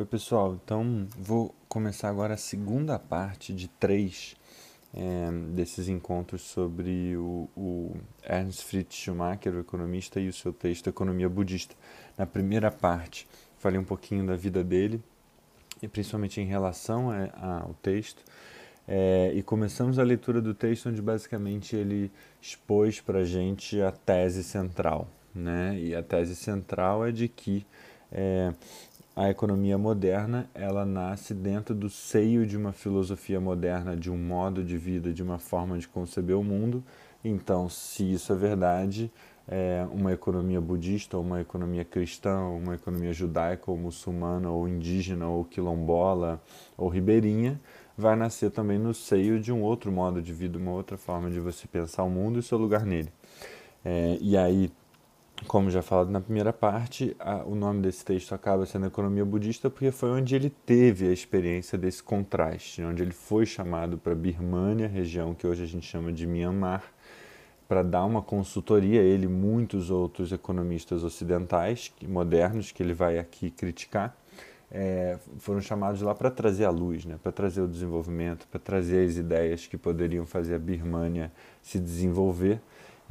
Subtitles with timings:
[0.00, 0.58] Oi, pessoal.
[0.64, 4.34] Então, vou começar agora a segunda parte de três
[4.94, 7.94] é, desses encontros sobre o, o,
[8.26, 11.74] Ernst Fritz Schumacher, o economista, e o seu texto Economia Budista.
[12.16, 13.28] Na primeira parte,
[13.58, 15.02] falei um pouquinho da vida dele,
[15.82, 18.24] e principalmente em relação ao texto.
[18.88, 22.10] É, e começamos a leitura do texto onde basicamente ele
[22.40, 25.08] expôs para a gente a tese central.
[25.34, 25.78] Né?
[25.78, 27.66] E a tese central é de que
[28.10, 28.52] é,
[29.14, 34.62] a economia moderna ela nasce dentro do seio de uma filosofia moderna, de um modo
[34.62, 36.82] de vida, de uma forma de conceber o mundo.
[37.24, 39.12] Então, se isso é verdade,
[39.46, 44.68] é uma economia budista, ou uma economia cristã, ou uma economia judaica, ou muçulmana, ou
[44.68, 46.40] indígena, ou quilombola,
[46.78, 47.60] ou ribeirinha,
[47.98, 51.40] vai nascer também no seio de um outro modo de vida, uma outra forma de
[51.40, 53.12] você pensar o mundo e seu lugar nele.
[53.84, 54.70] É, e aí
[55.46, 59.70] como já falado na primeira parte, a, o nome desse texto acaba sendo Economia Budista
[59.70, 64.86] porque foi onde ele teve a experiência desse contraste, onde ele foi chamado para Birmânia,
[64.86, 66.84] região que hoje a gente chama de Myanmar,
[67.68, 73.50] para dar uma consultoria, ele e muitos outros economistas ocidentais, modernos, que ele vai aqui
[73.50, 74.16] criticar,
[74.72, 79.06] é, foram chamados lá para trazer a luz, né, para trazer o desenvolvimento, para trazer
[79.06, 82.60] as ideias que poderiam fazer a Birmânia se desenvolver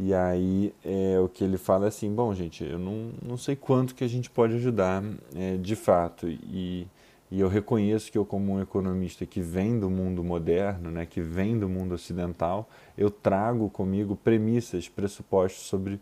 [0.02, 3.54] e aí é, o que ele fala é assim, bom gente, eu não, não sei
[3.54, 5.04] quanto que a gente pode ajudar
[5.36, 6.26] é, de fato.
[6.26, 6.88] E,
[7.30, 11.20] e eu reconheço que eu como um economista que vem do mundo moderno, né, que
[11.20, 16.00] vem do mundo ocidental, eu trago comigo premissas, pressupostos sobre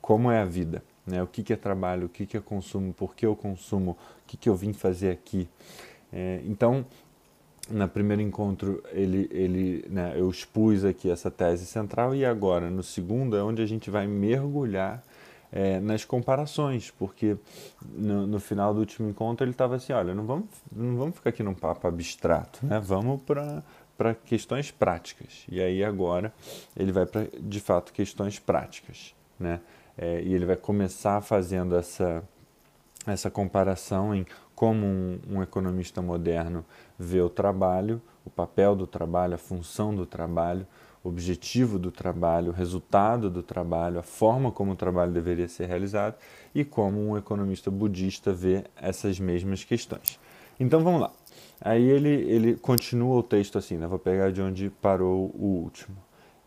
[0.00, 0.84] como é a vida.
[1.04, 3.96] Né, o que, que é trabalho, o que, que é consumo, por que eu consumo,
[4.22, 5.48] o que, que eu vim fazer aqui.
[6.12, 6.86] É, então,
[7.70, 12.82] no primeiro encontro ele, ele, né, eu expus aqui essa tese central e agora no
[12.82, 15.02] segundo é onde a gente vai mergulhar
[15.50, 17.36] é, nas comparações, porque
[17.82, 21.30] no, no, final do último encontro ele estava assim, olha, não vamos, não vamos ficar
[21.30, 22.80] aqui num papo abstrato, né?
[22.80, 25.44] vamos para questões práticas.
[25.48, 26.32] E aí agora
[26.76, 29.60] ele vai para de fato questões práticas, né?
[29.96, 32.22] É, e ele vai começar fazendo essa
[33.06, 36.64] essa comparação em como um, um, economista moderno
[36.98, 40.66] vê o trabalho, o papel do trabalho, a função do trabalho,
[41.04, 45.66] o objetivo do trabalho, o resultado do trabalho, a forma como o trabalho deveria ser
[45.66, 46.16] realizado
[46.52, 50.18] e como um economista budista vê essas mesmas questões.
[50.58, 51.12] Então vamos lá.
[51.60, 53.86] Aí ele, ele continua o texto assim, né?
[53.86, 55.96] vou pegar de onde parou o último.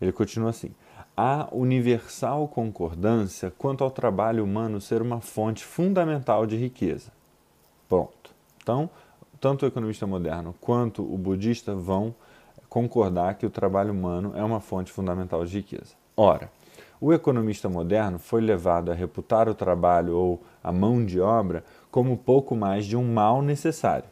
[0.01, 0.73] Ele continua assim
[1.21, 7.11] há universal concordância quanto ao trabalho humano ser uma fonte fundamental de riqueza.
[7.89, 8.31] Pronto.
[8.61, 8.89] Então,
[9.41, 12.13] tanto o economista moderno quanto o budista vão
[12.69, 15.95] concordar que o trabalho humano é uma fonte fundamental de riqueza.
[16.15, 16.51] Ora,
[17.01, 22.15] o economista moderno foi levado a reputar o trabalho ou a mão de obra como
[22.15, 24.07] pouco mais de um mal necessário.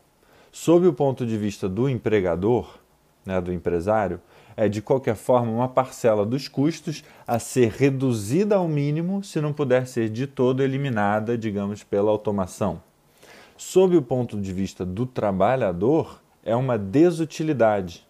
[0.51, 2.79] Sob o ponto de vista do empregador,
[3.23, 4.19] né, do empresário,
[4.55, 9.53] é de qualquer forma uma parcela dos custos a ser reduzida ao mínimo se não
[9.53, 12.81] puder ser de todo eliminada, digamos, pela automação.
[13.57, 18.05] Sob o ponto de vista do trabalhador, é uma desutilidade.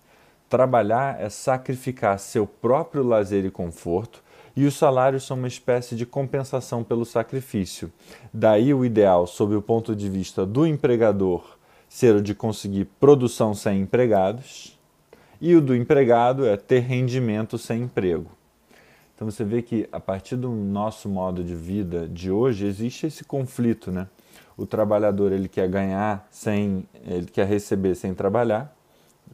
[0.49, 4.21] Trabalhar é sacrificar seu próprio lazer e conforto,
[4.57, 7.89] e os salários são uma espécie de compensação pelo sacrifício.
[8.33, 13.53] Daí o ideal, sob o ponto de vista do empregador, ser o de conseguir produção
[13.53, 14.77] sem empregados,
[15.39, 18.29] e o do empregado é ter rendimento sem emprego.
[19.15, 23.23] Então você vê que a partir do nosso modo de vida de hoje existe esse
[23.23, 24.07] conflito, né?
[24.57, 28.75] O trabalhador ele quer ganhar sem, ele quer receber sem trabalhar,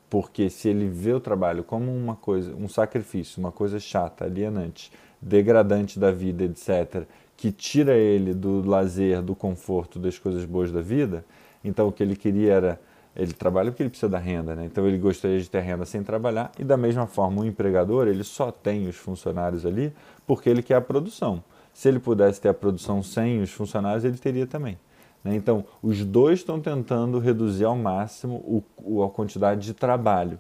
[0.09, 4.91] porque se ele vê o trabalho como uma coisa, um sacrifício, uma coisa chata, alienante,
[5.22, 7.06] degradante da vida, etc.,
[7.38, 11.25] que tira ele do lazer, do conforto, das coisas boas da vida,
[11.63, 12.79] então o que ele queria era
[13.16, 14.66] ele trabalha porque ele precisa da renda, né?
[14.66, 18.23] então ele gostaria de ter renda sem trabalhar, e da mesma forma o empregador ele
[18.23, 19.94] só tem os funcionários ali
[20.25, 21.44] porque ele quer a produção.
[21.73, 24.78] Se ele pudesse ter a produção sem os funcionários, ele teria também.
[25.23, 25.35] Né?
[25.35, 30.39] Então, os dois estão tentando reduzir ao máximo o, o, a quantidade de trabalho.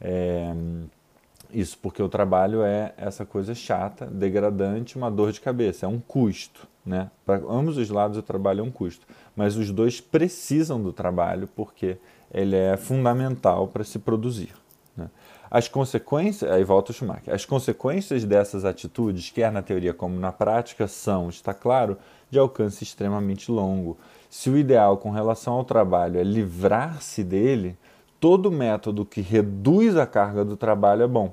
[0.00, 0.52] É,
[1.52, 6.00] isso porque o trabalho é essa coisa chata, degradante, uma dor de cabeça, é um
[6.00, 6.66] custo.
[6.84, 7.10] Né?
[7.24, 11.48] Para ambos os lados o trabalho é um custo, mas os dois precisam do trabalho
[11.54, 11.96] porque
[12.32, 14.52] ele é fundamental para se produzir.
[14.96, 15.08] Né?
[15.50, 20.32] As consequências, aí volta o Schumacher, as consequências dessas atitudes, quer na teoria como na
[20.32, 21.96] prática, são, está claro,
[22.28, 23.96] de alcance extremamente longo.
[24.36, 27.78] Se o ideal com relação ao trabalho é livrar-se dele,
[28.18, 31.32] todo método que reduz a carga do trabalho é bom.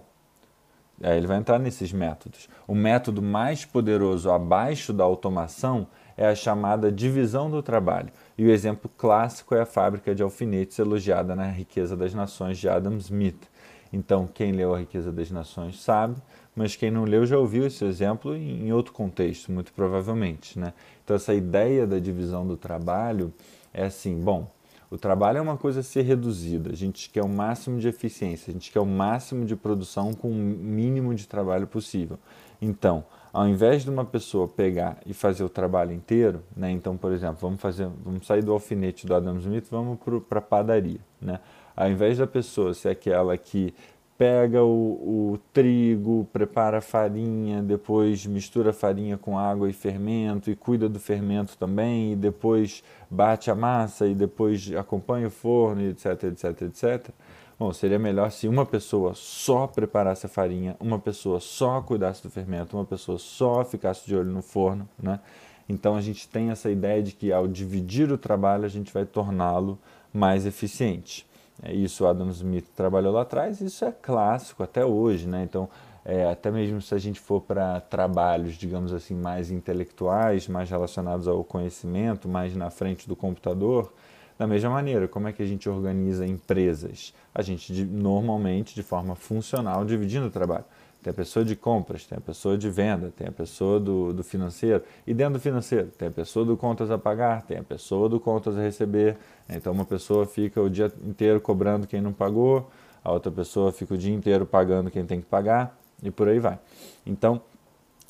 [1.02, 2.48] Aí ele vai entrar nesses métodos.
[2.68, 8.14] O método mais poderoso abaixo da automação é a chamada divisão do trabalho.
[8.38, 12.70] E o exemplo clássico é a fábrica de alfinetes elogiada na Riqueza das Nações de
[12.70, 13.50] Adam Smith.
[13.92, 16.16] Então, quem leu A Riqueza das Nações sabe,
[16.56, 20.58] mas quem não leu já ouviu esse exemplo em outro contexto, muito provavelmente.
[20.58, 20.72] Né?
[21.12, 23.34] Então, essa ideia da divisão do trabalho
[23.74, 24.50] é assim: bom,
[24.90, 28.50] o trabalho é uma coisa a ser reduzida, a gente quer o máximo de eficiência,
[28.50, 32.18] a gente quer o máximo de produção com o mínimo de trabalho possível.
[32.62, 33.04] Então,
[33.34, 36.72] ao invés de uma pessoa pegar e fazer o trabalho inteiro, né?
[36.72, 40.00] Então, por exemplo, vamos fazer, vamos sair do alfinete do Adam Smith, vamos
[40.30, 41.42] para a padaria, né?
[41.76, 43.74] Ao invés da pessoa ser aquela que
[44.22, 50.52] pega o, o, trigo, prepara a farinha, depois mistura a farinha com água e fermento
[50.52, 55.82] e cuida do fermento também, e depois bate a massa e depois acompanha o forno,
[55.90, 57.10] etc, etc, etc.
[57.58, 62.30] Bom, seria melhor se uma pessoa só preparasse a farinha, uma pessoa só cuidasse do
[62.30, 65.20] fermento, uma pessoa só ficasse de olho no forno, né?
[65.68, 69.04] Então a gente tem essa ideia de que ao dividir o trabalho a gente vai
[69.04, 69.80] torná-lo
[70.14, 71.26] mais eficiente.
[71.64, 75.44] É isso Adam Smith trabalhou lá atrás, isso é clássico até hoje, né?
[75.44, 75.70] Então
[76.04, 81.28] é, até mesmo se a gente for para trabalhos, digamos assim, mais intelectuais, mais relacionados
[81.28, 83.94] ao conhecimento, mais na frente do computador,
[84.38, 87.14] da mesma maneira, como é que a gente organiza empresas?
[87.34, 90.66] A gente normalmente, de forma funcional, dividindo o trabalho.
[91.02, 94.24] Tem a pessoa de compras, tem a pessoa de venda, tem a pessoa do, do
[94.24, 94.84] financeiro.
[95.06, 98.20] E dentro do financeiro, tem a pessoa do contas a pagar, tem a pessoa do
[98.20, 99.18] contas a receber.
[99.50, 102.70] Então, uma pessoa fica o dia inteiro cobrando quem não pagou,
[103.04, 106.38] a outra pessoa fica o dia inteiro pagando quem tem que pagar, e por aí
[106.38, 106.60] vai.
[107.04, 107.42] Então,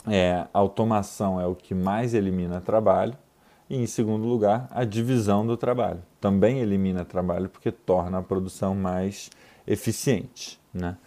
[0.05, 3.15] é, automação é o que mais elimina trabalho,
[3.69, 6.01] e, em segundo lugar, a divisão do trabalho.
[6.19, 9.29] Também elimina trabalho porque torna a produção mais
[9.65, 10.59] eficiente.
[10.73, 10.97] Né?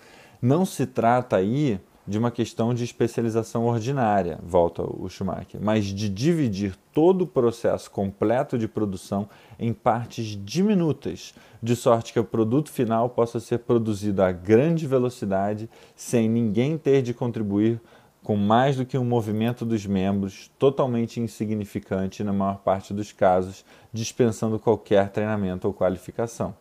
[0.44, 6.06] Não se trata aí de uma questão de especialização ordinária, volta o Schumacher, mas de
[6.06, 9.26] dividir todo o processo completo de produção
[9.58, 15.66] em partes diminutas, de sorte que o produto final possa ser produzido a grande velocidade
[15.96, 17.80] sem ninguém ter de contribuir
[18.22, 23.64] com mais do que um movimento dos membros, totalmente insignificante na maior parte dos casos,
[23.90, 26.54] dispensando qualquer treinamento ou qualificação.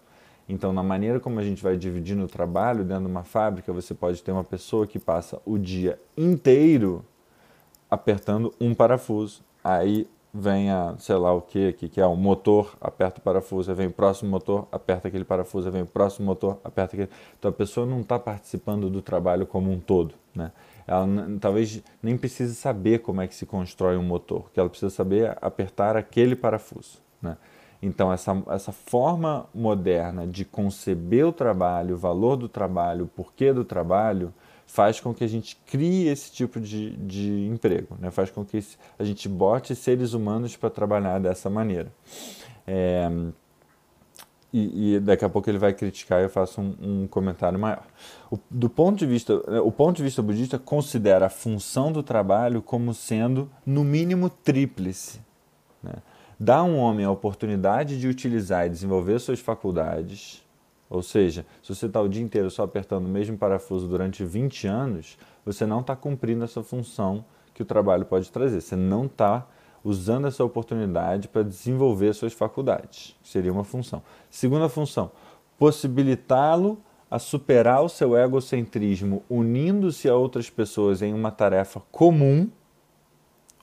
[0.48, 3.94] Então, na maneira como a gente vai dividindo o trabalho dentro de uma fábrica, você
[3.94, 7.04] pode ter uma pessoa que passa o dia inteiro
[7.90, 9.44] apertando um parafuso.
[9.64, 13.70] Aí vem a, sei lá o que aqui, que é o motor, aperta o parafuso,
[13.70, 17.10] aí vem o próximo motor, aperta aquele parafuso, aí vem o próximo motor, aperta aquele.
[17.38, 20.52] Então a pessoa não está participando do trabalho como um todo, né?
[20.88, 21.08] ela
[21.40, 25.38] talvez nem precise saber como é que se constrói um motor, que ela precisa saber
[25.40, 26.98] apertar aquele parafuso.
[27.22, 27.38] Né?
[27.86, 33.52] Então, essa, essa forma moderna de conceber o trabalho, o valor do trabalho, o porquê
[33.52, 34.34] do trabalho,
[34.66, 38.10] faz com que a gente crie esse tipo de, de emprego, né?
[38.10, 38.64] faz com que
[38.98, 41.92] a gente bote seres humanos para trabalhar dessa maneira.
[42.66, 43.12] É,
[44.54, 47.84] e, e, daqui a pouco ele vai criticar e eu faço um, um comentário maior.
[48.32, 52.62] O, do ponto de vista, o ponto de vista budista considera a função do trabalho
[52.62, 55.20] como sendo, no mínimo, tríplice.
[55.82, 55.96] Né?
[56.40, 60.44] Dá a um homem a oportunidade de utilizar e desenvolver suas faculdades,
[60.90, 64.68] ou seja, se você está o dia inteiro só apertando o mesmo parafuso durante 20
[64.68, 68.62] anos, você não está cumprindo essa função que o trabalho pode trazer.
[68.62, 69.48] Você não está
[69.84, 73.16] usando essa oportunidade para desenvolver suas faculdades.
[73.24, 74.02] Seria uma função.
[74.30, 75.12] Segunda função,
[75.58, 82.50] possibilitá-lo a superar o seu egocentrismo unindo-se a outras pessoas em uma tarefa comum.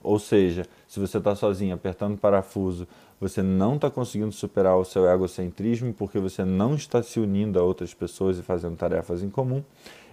[0.02, 2.86] Ou seja, se você está sozinho apertando parafuso,
[3.20, 7.62] você não está conseguindo superar o seu egocentrismo porque você não está se unindo a
[7.62, 9.62] outras pessoas e fazendo tarefas em comum.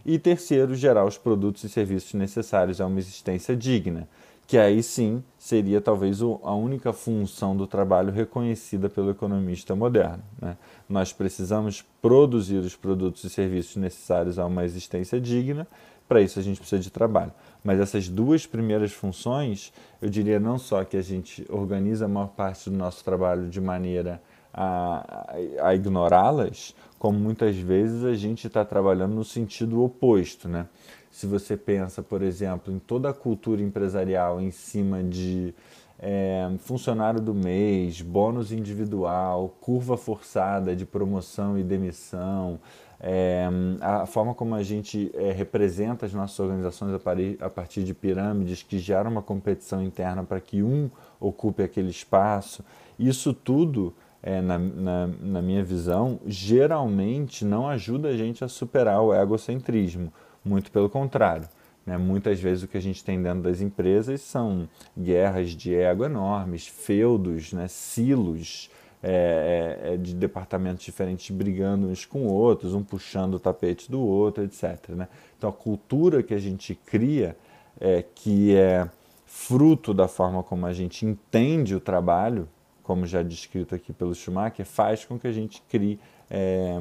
[0.05, 4.07] E terceiro, gerar os produtos e serviços necessários a uma existência digna
[4.47, 10.23] que aí sim seria talvez a única função do trabalho reconhecida pelo economista moderno.
[10.41, 10.57] Né?
[10.87, 15.67] Nós precisamos produzir os produtos e serviços necessários a uma existência digna,
[16.07, 17.33] para isso a gente precisa de trabalho.
[17.67, 22.29] Mas essas duas primeiras funções, eu diria não só que a gente organiza a maior
[22.29, 24.21] parte do nosso trabalho de maneira
[24.53, 30.67] a, a, ignorá-las, como muitas vezes a gente está trabalhando no sentido oposto, né?
[31.11, 35.53] se você pensa, por exemplo, em toda a cultura empresarial em cima de
[35.99, 42.61] é, funcionário do mês, bônus individual, curva forçada de promoção e demissão,
[42.99, 43.47] é,
[43.79, 46.93] a forma como a gente é, representa as nossas organizações
[47.39, 50.89] a partir de pirâmides que geram uma competição interna para que um
[51.19, 52.63] ocupe aquele espaço,
[52.97, 59.01] isso tudo, é, na, na, na minha visão, geralmente não ajuda a gente a superar
[59.01, 60.11] o egocentrismo
[60.43, 61.47] muito pelo contrário.
[61.85, 61.97] Né?
[61.97, 66.67] Muitas vezes o que a gente tem dentro das empresas são guerras de ego enormes,
[66.67, 67.67] feudos, né?
[67.67, 68.69] silos
[69.01, 74.01] é, é, é, de departamentos diferentes brigando uns com outros, um puxando o tapete do
[74.01, 74.89] outro, etc.
[74.89, 75.07] Né?
[75.37, 77.37] Então a cultura que a gente cria,
[77.79, 78.89] é, que é
[79.25, 82.49] fruto da forma como a gente entende o trabalho,
[82.81, 85.99] como já descrito aqui pelo Schumacher, faz com que a gente crie
[86.29, 86.77] é,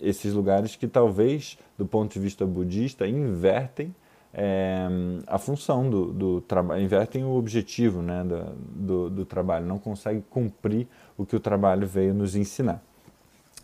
[0.00, 3.94] esses lugares que talvez, do ponto de vista budista, invertem
[4.32, 4.86] é,
[5.26, 10.24] a função do, do trabalho, invertem o objetivo né, do, do, do trabalho, não conseguem
[10.30, 12.82] cumprir o que o trabalho veio nos ensinar.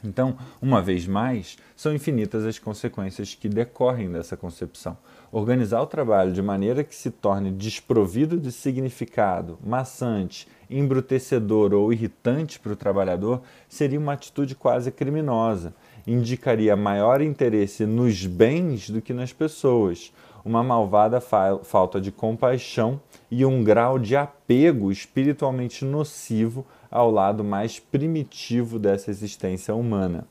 [0.05, 4.97] Então, uma vez mais, são infinitas as consequências que decorrem dessa concepção.
[5.33, 12.59] Organizar o trabalho de maneira que se torne desprovido de significado, maçante, embrutecedor ou irritante
[12.61, 15.75] para o trabalhador seria uma atitude quase criminosa.
[16.07, 20.13] Indicaria maior interesse nos bens do que nas pessoas,
[20.47, 27.43] uma malvada fa falta de compaixão e um grau de apego espiritualmente nocivo ao lado
[27.43, 30.25] mais primitivo dessa existência humana.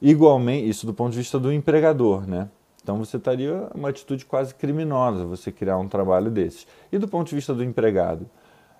[0.00, 2.48] Igualmente, isso do ponto de vista do empregador, né?
[2.80, 6.64] Então você estaria uma atitude quase criminosa você criar um trabalho desses.
[6.92, 8.30] E do ponto de vista do empregado,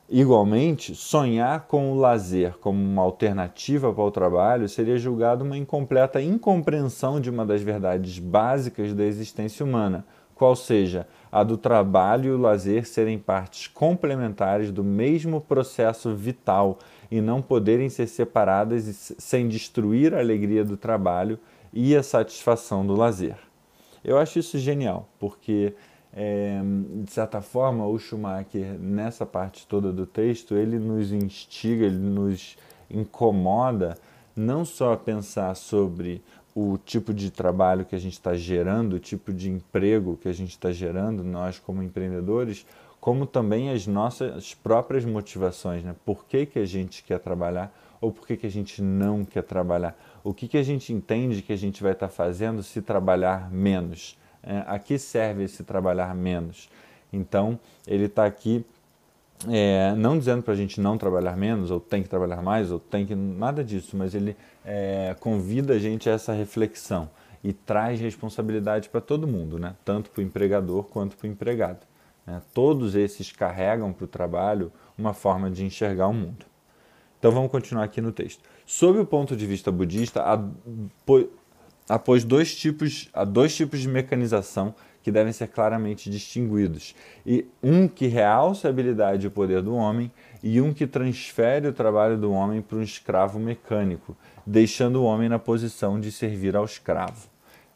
[0.09, 6.23] igualmente, sonhar com o lazer como uma alternativa para o trabalho seria julgado uma incompleta
[6.23, 10.07] incompreensão de uma das verdades básicas da existência humana,
[10.41, 16.79] qual seja a do trabalho e o lazer serem partes complementares do mesmo processo vital
[17.11, 21.39] e não poderem ser separadas sem destruir a alegria do trabalho
[21.75, 23.37] e a satisfação do lazer.
[24.03, 25.75] Eu acho isso genial, porque
[26.11, 26.59] é,
[27.05, 32.57] de certa forma o Schumacher nessa parte toda do texto ele nos instiga, ele nos
[32.91, 33.95] incomoda
[34.35, 36.23] não só a pensar sobre
[36.54, 40.33] o tipo de trabalho que a gente está gerando, o tipo de emprego que a
[40.33, 42.66] gente está gerando, nós como empreendedores,
[43.00, 45.95] como também as nossas próprias motivações, né?
[46.04, 49.42] Por que, que a gente quer trabalhar ou por que, que a gente não quer
[49.42, 49.97] trabalhar?
[50.25, 53.50] O que, que a gente entende que a gente vai estar tá fazendo se trabalhar
[53.50, 54.19] menos?
[54.42, 56.71] É, a que serve esse trabalhar menos?
[57.12, 58.64] Então, ele está aqui
[59.49, 62.79] é, não dizendo para a gente não trabalhar menos, ou tem que trabalhar mais, ou
[62.79, 63.15] tem que.
[63.15, 67.09] nada disso, mas ele é, convida a gente a essa reflexão
[67.43, 69.75] e traz responsabilidade para todo mundo, né?
[69.85, 71.87] tanto para o empregador quanto para o empregado.
[72.27, 72.43] Né?
[72.53, 76.45] Todos esses carregam para o trabalho uma forma de enxergar o mundo.
[77.19, 78.43] Então vamos continuar aqui no texto.
[78.67, 80.23] Sob o ponto de vista budista,
[82.05, 86.95] pois dois tipos, há dois tipos de mecanização que devem ser claramente distinguidos.
[87.25, 90.11] E um que realça a habilidade e o poder do homem,
[90.42, 94.16] e um que transfere o trabalho do homem para um escravo mecânico,
[94.47, 97.28] deixando o homem na posição de servir ao escravo.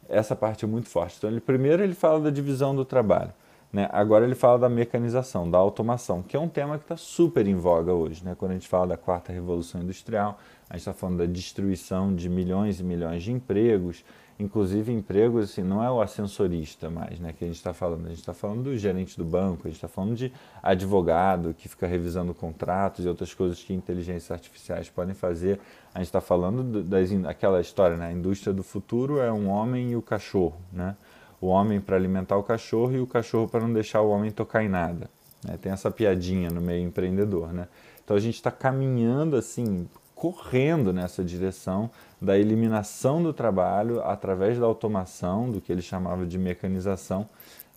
[0.07, 1.15] Essa parte é muito forte.
[1.17, 3.33] Então, ele, primeiro ele fala da divisão do trabalho.
[3.75, 3.89] Né?
[3.91, 7.55] Agora ele fala da mecanização, da automação, que é um tema que está super em
[7.55, 8.23] voga hoje.
[8.23, 8.33] Né?
[8.33, 10.39] Quando a gente fala da quarta revolução industrial,
[10.69, 14.05] a gente está falando da destruição de milhões e milhões de empregos,
[14.39, 18.09] inclusive empregos, assim, não é o ascensorista mais, né, que a gente está falando, a
[18.09, 21.87] gente está falando do gerente do banco, a gente está falando de advogado que fica
[21.87, 25.59] revisando contratos e outras coisas que inteligências artificiais podem fazer.
[25.93, 29.95] A gente está falando daquela história, né, a indústria do futuro é um homem e
[29.95, 30.95] o cachorro, né,
[31.39, 34.63] o homem para alimentar o cachorro e o cachorro para não deixar o homem tocar
[34.63, 35.09] em nada.
[35.45, 35.57] Né?
[35.61, 37.67] Tem essa piadinha no meio empreendedor, né?
[38.03, 41.89] Então a gente está caminhando assim correndo nessa direção
[42.21, 47.27] da eliminação do trabalho através da automação, do que ele chamava de mecanização,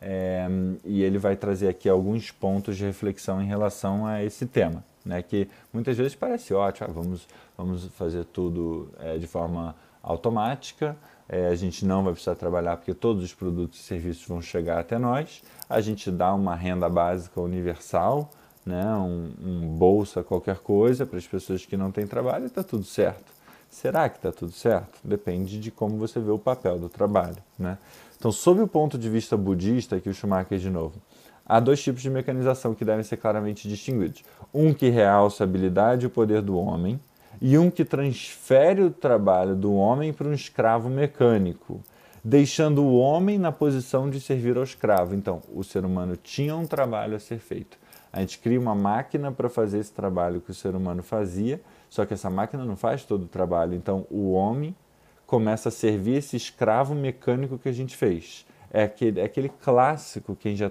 [0.00, 0.46] é,
[0.84, 5.20] e ele vai trazer aqui alguns pontos de reflexão em relação a esse tema, né,
[5.20, 7.26] que muitas vezes parece ótimo, ah, vamos,
[7.56, 10.96] vamos fazer tudo é, de forma automática,
[11.28, 14.78] é, a gente não vai precisar trabalhar porque todos os produtos e serviços vão chegar
[14.78, 18.30] até nós, a gente dá uma renda básica universal,
[18.68, 22.84] né, um, um bolsa, qualquer coisa para as pessoas que não têm trabalho está tudo
[22.84, 23.32] certo.
[23.70, 24.98] Será que está tudo certo?
[25.02, 27.36] Depende de como você vê o papel do trabalho.
[27.58, 27.78] Né?
[28.18, 30.94] Então, sob o ponto de vista budista, aqui o Schumacher de novo,
[31.46, 34.22] há dois tipos de mecanização que devem ser claramente distinguidos.
[34.52, 37.00] Um que realça a habilidade e o poder do homem,
[37.40, 41.80] e um que transfere o trabalho do homem para um escravo mecânico,
[42.22, 45.14] deixando o homem na posição de servir ao escravo.
[45.14, 47.78] Então, o ser humano tinha um trabalho a ser feito.
[48.12, 52.04] A gente cria uma máquina para fazer esse trabalho que o ser humano fazia, só
[52.06, 53.74] que essa máquina não faz todo o trabalho.
[53.74, 54.74] Então o homem
[55.26, 58.46] começa a servir esse escravo mecânico que a gente fez.
[58.70, 60.70] É aquele, é aquele clássico, quem já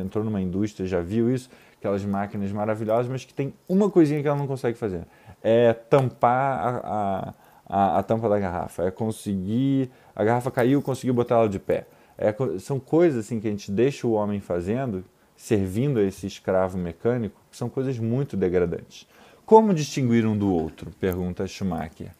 [0.00, 4.28] entrou numa indústria já viu isso, aquelas máquinas maravilhosas, mas que tem uma coisinha que
[4.28, 5.06] ela não consegue fazer.
[5.42, 7.34] É tampar a, a,
[7.66, 8.84] a, a tampa da garrafa.
[8.84, 9.90] É conseguir.
[10.14, 11.86] A garrafa caiu, conseguiu botar ela de pé
[12.16, 15.04] É, são coisas assim que a gente deixa o homem fazendo,
[15.42, 19.08] servindo a esse escravo mecânico, são coisas muito degradantes.
[19.44, 20.92] Como distinguir um do outro?
[21.00, 22.12] Pergunta Schumacher.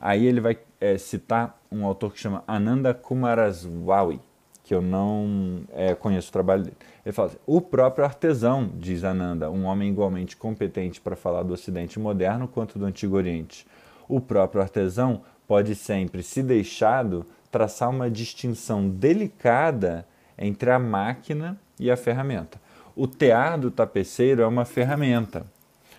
[0.00, 4.20] Aí ele vai é, citar um autor que chama Ananda Kumaraswamy,
[4.62, 6.76] que eu não é, conheço o trabalho dele.
[7.04, 11.54] Ele fala assim, o próprio artesão, diz Ananda, um homem igualmente competente para falar do
[11.54, 13.66] Ocidente moderno quanto do Antigo Oriente.
[14.08, 20.06] O próprio artesão pode sempre, se deixado, traçar uma distinção delicada
[20.38, 22.60] entre a máquina e a ferramenta.
[22.94, 25.46] O tear do tapeceiro é uma ferramenta,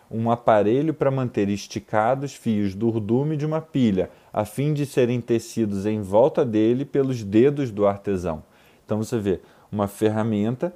[0.09, 5.19] um aparelho para manter esticados fios do urdume de uma pilha, a fim de serem
[5.19, 8.43] tecidos em volta dele pelos dedos do artesão.
[8.85, 9.39] Então você vê
[9.71, 10.73] uma ferramenta,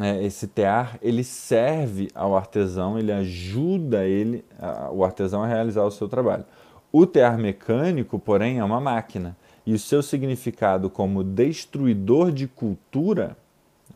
[0.00, 4.44] é, esse tear, ele serve ao artesão, ele ajuda ele,
[4.90, 6.44] o artesão a realizar o seu trabalho.
[6.90, 13.36] O tear mecânico, porém, é uma máquina e o seu significado como destruidor de cultura,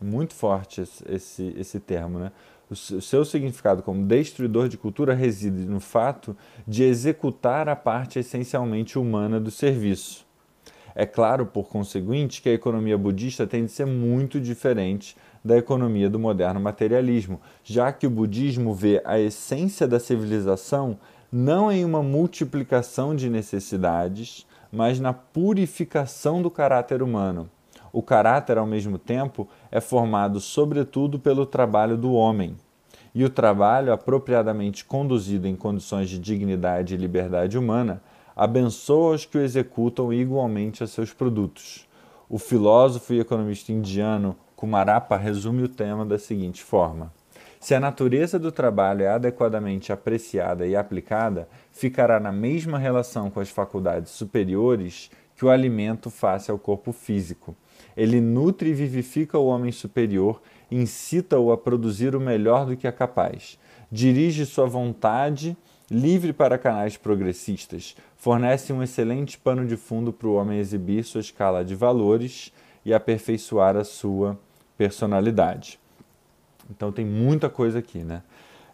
[0.01, 2.31] muito forte esse, esse, esse termo, né?
[2.69, 6.35] O seu significado como destruidor de cultura reside no fato
[6.67, 10.25] de executar a parte essencialmente humana do serviço.
[10.93, 16.09] É claro, por conseguinte, que a economia budista tem de ser muito diferente da economia
[16.09, 20.97] do moderno materialismo, já que o budismo vê a essência da civilização
[21.31, 27.49] não em uma multiplicação de necessidades, mas na purificação do caráter humano.
[27.97, 32.55] O caráter, ao mesmo tempo, é formado sobretudo pelo trabalho do homem.
[33.11, 38.03] E o trabalho, apropriadamente conduzido em condições de dignidade e liberdade humana,
[38.35, 41.87] abençoa os que o executam igualmente a seus produtos.
[42.29, 47.11] O filósofo e economista indiano Kumarapa resume o tema da seguinte forma:
[47.59, 53.39] se a natureza do trabalho é adequadamente apreciada e aplicada, ficará na mesma relação com
[53.39, 57.55] as faculdades superiores que o alimento face ao corpo físico.
[57.97, 60.39] Ele nutre e vivifica o homem superior,
[60.69, 63.57] incita-o a produzir o melhor do que é capaz.
[63.91, 65.57] Dirige sua vontade
[65.89, 71.21] livre para canais progressistas, fornece um excelente pano de fundo para o homem exibir sua
[71.21, 72.51] escala de valores
[72.85, 74.37] e aperfeiçoar a sua
[74.77, 75.79] personalidade.
[76.69, 78.21] Então tem muita coisa aqui, né?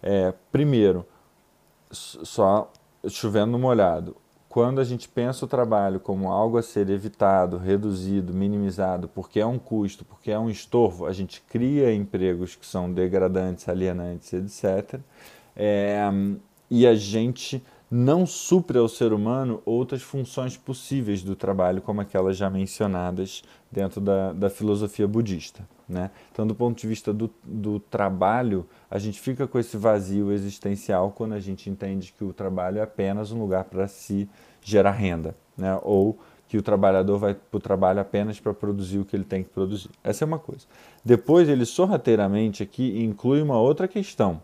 [0.02, 1.06] É, primeiro,
[1.92, 2.72] só
[3.08, 4.16] chovendo molhado.
[4.54, 9.46] Quando a gente pensa o trabalho como algo a ser evitado, reduzido, minimizado, porque é
[9.48, 15.00] um custo, porque é um estorvo, a gente cria empregos que são degradantes, alienantes, etc.
[15.56, 16.08] É,
[16.70, 22.38] e a gente não supre ao ser humano outras funções possíveis do trabalho, como aquelas
[22.38, 23.42] já mencionadas
[23.74, 25.68] dentro da, da filosofia budista.
[25.90, 26.12] Né?
[26.32, 31.12] Então, do ponto de vista do, do trabalho, a gente fica com esse vazio existencial
[31.12, 34.30] quando a gente entende que o trabalho é apenas um lugar para se
[34.62, 35.78] gerar renda, né?
[35.82, 39.44] ou que o trabalhador vai para o trabalho apenas para produzir o que ele tem
[39.44, 39.90] que produzir.
[40.04, 40.66] Essa é uma coisa.
[41.04, 44.40] Depois, ele sorrateiramente aqui inclui uma outra questão,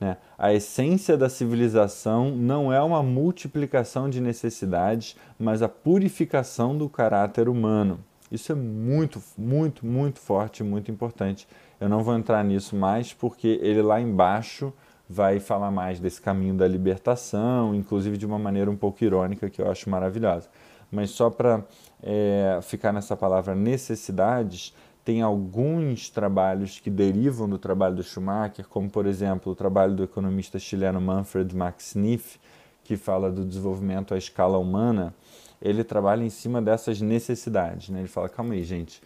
[0.00, 0.16] né?
[0.36, 7.48] A essência da civilização não é uma multiplicação de necessidades, mas a purificação do caráter
[7.48, 8.00] humano.
[8.34, 11.46] Isso é muito, muito, muito forte, muito importante.
[11.80, 14.72] Eu não vou entrar nisso mais porque ele lá embaixo
[15.08, 19.62] vai falar mais desse caminho da libertação, inclusive de uma maneira um pouco irônica que
[19.62, 20.48] eu acho maravilhosa.
[20.90, 21.62] Mas só para
[22.02, 28.90] é, ficar nessa palavra necessidades, tem alguns trabalhos que derivam do trabalho do Schumacher, como
[28.90, 32.40] por exemplo o trabalho do economista chileno Manfred Max Neff,
[32.82, 35.14] que fala do desenvolvimento à escala humana.
[35.60, 37.88] Ele trabalha em cima dessas necessidades.
[37.88, 38.00] Né?
[38.00, 39.02] Ele fala: calma aí, gente.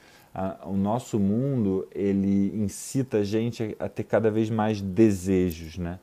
[0.65, 5.99] o nosso mundo ele incita a gente a ter cada vez mais desejos, né?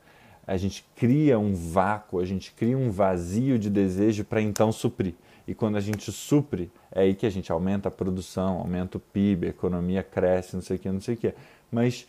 [0.47, 5.15] A gente cria um vácuo, a gente cria um vazio de desejo para então suprir.
[5.47, 8.99] E quando a gente supre, é aí que a gente aumenta a produção, aumenta o
[8.99, 11.33] PIB, a economia cresce, não sei o que, não sei o que.
[11.71, 12.07] Mas,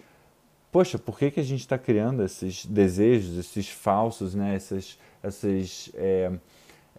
[0.73, 4.55] poxa, por que, que a gente está criando esses desejos, esses falsos, né?
[4.55, 6.33] essas, essas, é,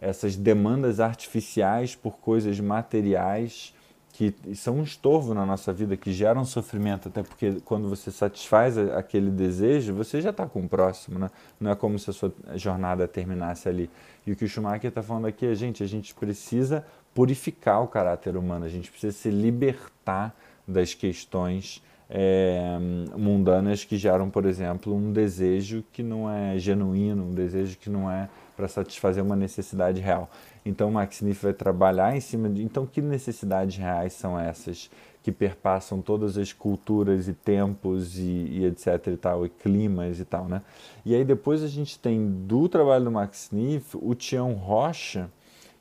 [0.00, 3.74] essas demandas artificiais por coisas materiais
[4.18, 8.76] que são um estorvo na nossa vida, que geram sofrimento, até porque quando você satisfaz
[8.76, 11.30] aquele desejo, você já está com o próximo, né?
[11.60, 13.88] não é como se a sua jornada terminasse ali.
[14.26, 16.84] E o que o Schumacher está falando aqui é, gente, a gente precisa
[17.14, 20.34] purificar o caráter humano, a gente precisa se libertar
[20.66, 21.80] das questões
[22.10, 22.76] é,
[23.16, 28.10] mundanas que geram, por exemplo, um desejo que não é genuíno, um desejo que não
[28.10, 28.28] é
[28.58, 30.28] para satisfazer uma necessidade real.
[30.66, 32.60] Então, Max Niff vai trabalhar em cima de.
[32.64, 34.90] Então, que necessidades reais são essas
[35.22, 40.24] que perpassam todas as culturas e tempos e, e, etc e tal, e climas e
[40.24, 40.60] tal, né?
[41.04, 45.30] E aí depois a gente tem do trabalho do Max Niff o Tião Rocha,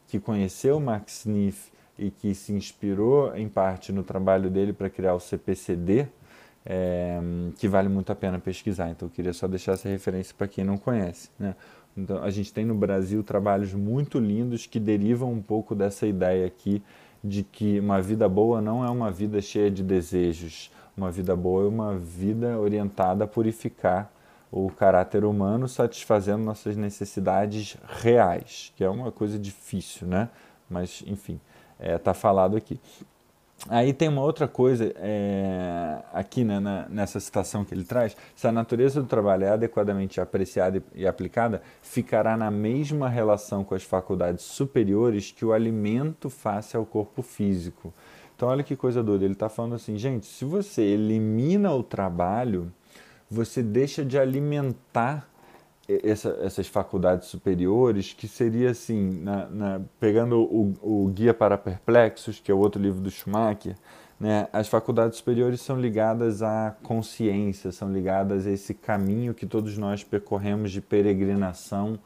[0.08, 4.90] que conheceu o Max Niff e que se inspirou em parte no trabalho dele para
[4.90, 6.08] criar o CPCD,
[6.64, 7.20] é,
[7.58, 8.90] que vale muito a pena pesquisar.
[8.90, 11.30] Então eu queria só deixar essa referência para quem não conhece.
[11.40, 11.56] Né?
[11.98, 16.46] Então a gente tem no Brasil trabalhos muito lindos que derivam um pouco dessa ideia
[16.46, 16.84] aqui
[17.24, 20.72] de que uma vida boa não é uma vida cheia de desejos.
[20.96, 24.12] Uma vida boa é uma vida orientada a purificar
[24.52, 30.30] o caráter humano, satisfazendo nossas necessidades reais, que é uma coisa difícil, né?
[30.70, 31.40] Mas, enfim,
[31.80, 32.80] está é, tá falado aqui.
[33.70, 38.48] Aí tem uma outra coisa é, aqui né, na, nessa citação que ele traz: se
[38.48, 43.74] a natureza do trabalho é adequadamente apreciada e, e, aplicada, ficará na mesma relação com
[43.74, 47.94] as faculdades superiores que o alimento face ao corpo físico.
[48.36, 49.26] Então, olha que coisa doida.
[49.26, 52.72] Ele está falando assim, gente: se você elimina o trabalho,
[53.30, 55.28] você deixa de alimentar
[55.88, 62.40] essa, essas faculdades superiores, que seria assim, na, na, pegando o, o, Guia para Perplexos,
[62.40, 63.76] que é o outro livro do Schumacher,
[64.20, 69.78] né, as faculdades superiores são ligadas à consciência, são ligadas a esse caminho que todos
[69.78, 72.00] nós percorremos de peregrinação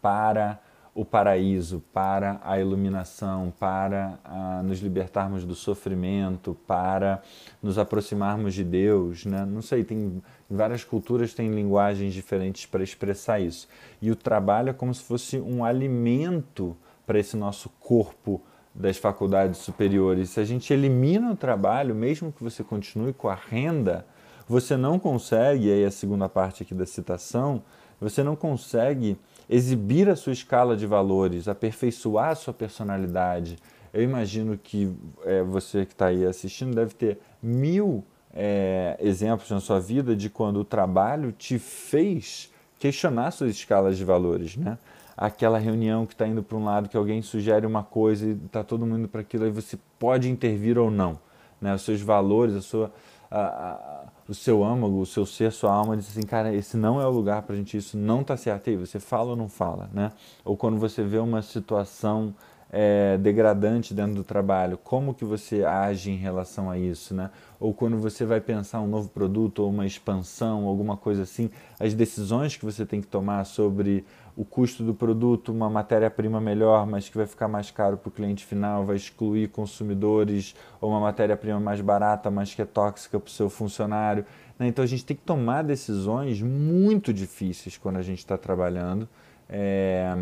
[0.00, 0.60] para
[0.94, 7.20] o paraíso, para a iluminação, para a, nos libertarmos do sofrimento, para
[7.60, 9.44] nos aproximarmos de Deus, né?
[9.44, 10.22] Não sei, tem
[10.54, 13.68] várias culturas têm linguagens diferentes para expressar isso.
[14.00, 18.40] E o trabalho é como se fosse um alimento para esse nosso corpo
[18.74, 20.30] das faculdades superiores.
[20.30, 24.04] Se a gente elimina o trabalho, mesmo que você continue com a renda,
[24.48, 27.62] você não consegue, e aí a segunda parte aqui da citação,
[28.00, 29.16] você não consegue
[29.48, 33.56] exibir a sua escala de valores, aperfeiçoar a sua personalidade.
[33.92, 34.92] Eu imagino que
[35.24, 40.28] é, você que está aí assistindo deve ter mil é, exemplos na sua vida de
[40.28, 44.76] quando o trabalho te fez questionar suas escalas de valores, né?
[45.16, 48.64] Aquela reunião que está indo para um lado, que alguém sugere uma coisa e está
[48.64, 51.16] todo mundo para aquilo, aí você pode intervir ou não.
[51.60, 51.72] Né?
[51.72, 52.92] Os seus valores, a sua,
[53.30, 57.00] a, a, o seu âmago, o seu ser, sua alma diz assim, cara, esse não
[57.00, 58.68] é o lugar para a gente, isso não está certo.
[58.68, 60.10] aí você fala ou não fala, né?
[60.44, 62.34] Ou quando você vê uma situação
[62.70, 67.30] é, degradante dentro do trabalho, como que você age em relação a isso, né?
[67.60, 71.94] Ou quando você vai pensar um novo produto ou uma expansão, alguma coisa assim, as
[71.94, 74.04] decisões que você tem que tomar sobre
[74.36, 78.12] o custo do produto, uma matéria-prima melhor, mas que vai ficar mais caro para o
[78.12, 83.28] cliente final, vai excluir consumidores, ou uma matéria-prima mais barata, mas que é tóxica para
[83.28, 84.26] o seu funcionário.
[84.58, 84.66] Né?
[84.66, 89.08] Então a gente tem que tomar decisões muito difíceis quando a gente está trabalhando.
[89.48, 90.12] É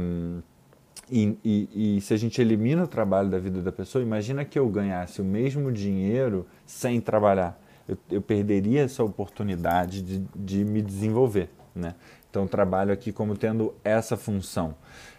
[1.11, 4.59] e, e, e, se a gente elimina o trabalho da vida da pessoa, imagina que
[4.59, 7.61] eu ganhasse o mesmo dinheiro sem trabalhar.
[7.87, 11.51] Eu, eu perderia essa oportunidade de, de me desenvolver.
[11.75, 11.95] Né?
[12.31, 14.75] Então, trabalho aqui como tendo essa função.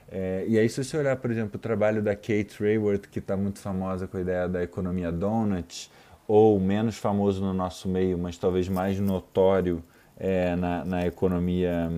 [0.10, 3.36] É, e aí, se você olhar, por exemplo, o trabalho da Kate Raworth, que está
[3.36, 5.92] muito famosa com a ideia da economia donut,
[6.28, 9.84] ou menos famoso no nosso meio, mas talvez mais notório
[10.18, 11.92] é, na, na economia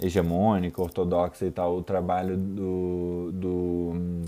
[0.00, 4.24] hegemônica, ortodoxa e tal, o trabalho do, do um,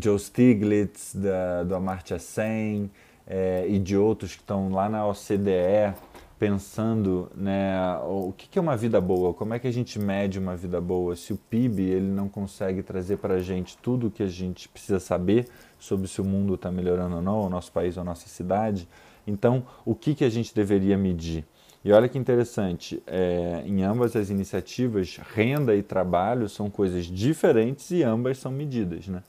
[0.00, 2.90] Joe Stiglitz, da, do Amartya Sen
[3.26, 5.94] é, e de outros que estão lá na OCDE
[6.38, 10.56] pensando né, o que é uma vida boa, como é que a gente mede uma
[10.56, 14.22] vida boa, se o PIB ele não consegue trazer para a gente tudo o que
[14.22, 17.96] a gente precisa saber sobre se o mundo está melhorando ou não, o nosso país
[17.96, 18.88] ou a nossa cidade,
[19.26, 21.46] então o que, que a gente deveria medir?
[21.84, 27.90] E olha que interessante, é, em ambas as iniciativas, renda e trabalho são coisas diferentes
[27.90, 29.22] e ambas são medidas, né?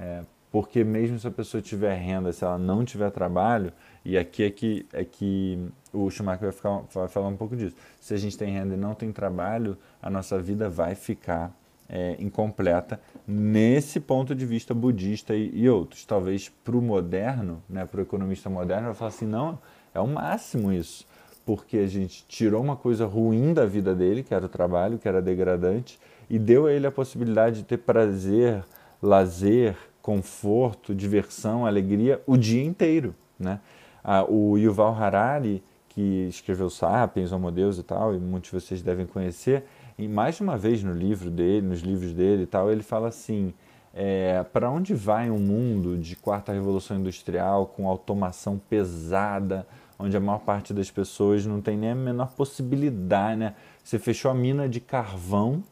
[0.00, 3.70] É, porque mesmo se a pessoa tiver renda, se ela não tiver trabalho,
[4.02, 5.58] e aqui é que, é que
[5.92, 7.76] o Schumacher vai, ficar, vai falar um pouco disso.
[8.00, 11.54] Se a gente tem renda e não tem trabalho, a nossa vida vai ficar
[11.90, 16.06] é, incompleta nesse ponto de vista budista e, e outros.
[16.06, 19.58] Talvez para o moderno, né, para o economista moderno, vai falar assim, não,
[19.92, 21.06] é o máximo isso
[21.48, 25.08] porque a gente tirou uma coisa ruim da vida dele, que era o trabalho, que
[25.08, 28.62] era degradante, e deu a ele a possibilidade de ter prazer,
[29.00, 33.14] lazer, conforto, diversão, alegria o dia inteiro.
[33.40, 33.60] Né?
[34.04, 38.82] Ah, o Yuval Harari, que escreveu Sapiens, Homo Deus e tal, e muitos de vocês
[38.82, 39.64] devem conhecer,
[39.98, 43.08] e mais de uma vez no livro dele, nos livros dele e tal, ele fala
[43.08, 43.54] assim,
[43.94, 49.66] é, para onde vai um mundo de quarta revolução industrial com automação pesada,
[49.98, 53.54] onde a maior parte das pessoas não tem nem a menor possibilidade, né?
[53.82, 55.62] Você fechou a mina de carvão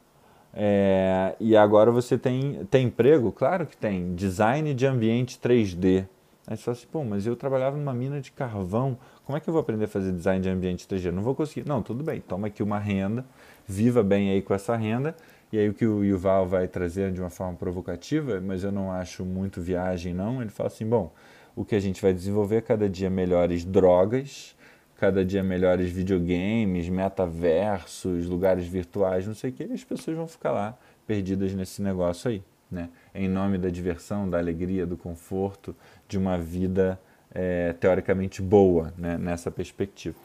[0.58, 3.30] é, e agora você tem, tem emprego?
[3.30, 4.14] Claro que tem.
[4.14, 6.06] Design de ambiente 3D.
[6.46, 9.48] Aí você fala assim, pô, mas eu trabalhava numa mina de carvão, como é que
[9.48, 11.10] eu vou aprender a fazer design de ambiente 3D?
[11.10, 11.68] Não vou conseguir.
[11.68, 13.24] Não, tudo bem, toma aqui uma renda,
[13.66, 15.14] viva bem aí com essa renda
[15.52, 18.90] E aí o que o Yuval vai trazer de uma forma provocativa, mas eu não
[18.92, 21.12] acho muito viagem não, ele fala assim, bom,
[21.56, 24.54] o que a gente vai desenvolver cada dia melhores drogas,
[24.96, 30.28] cada dia melhores videogames, metaversos, lugares virtuais, não sei o que, e as pessoas vão
[30.28, 32.90] ficar lá perdidas nesse negócio aí, né?
[33.14, 35.74] Em nome da diversão, da alegria, do conforto,
[36.06, 37.00] de uma vida
[37.34, 39.16] é, teoricamente boa, né?
[39.16, 40.16] Nessa perspectiva.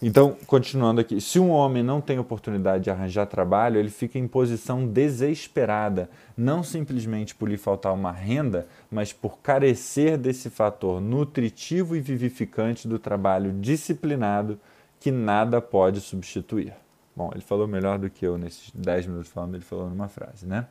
[0.00, 4.28] Então, continuando aqui, se um homem não tem oportunidade de arranjar trabalho, ele fica em
[4.28, 11.96] posição desesperada, não simplesmente por lhe faltar uma renda, mas por carecer desse fator nutritivo
[11.96, 14.60] e vivificante do trabalho disciplinado
[15.00, 16.74] que nada pode substituir.
[17.16, 20.46] Bom, ele falou melhor do que eu nesses 10 minutos falando, ele falou numa frase,
[20.46, 20.66] né?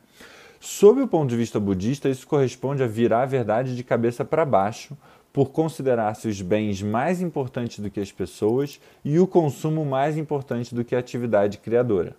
[0.58, 4.44] Sob o ponto de vista budista, isso corresponde a virar a verdade de cabeça para
[4.44, 4.96] baixo,
[5.38, 10.74] por considerar-se os bens mais importantes do que as pessoas e o consumo mais importante
[10.74, 12.16] do que a atividade criadora.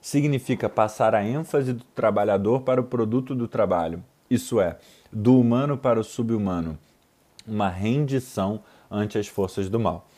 [0.00, 4.78] Significa passar a ênfase do trabalhador para o produto do trabalho, isso é,
[5.12, 6.78] do humano para o subhumano,
[7.46, 10.08] uma rendição ante as forças do mal.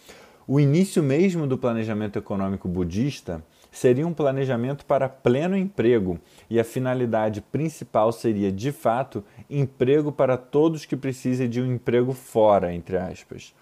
[0.46, 3.44] O início mesmo do planejamento econômico budista
[3.76, 10.38] seria um planejamento para pleno emprego e a finalidade principal seria, de fato, emprego para
[10.38, 13.54] todos que precisem de um emprego fora, entre aspas.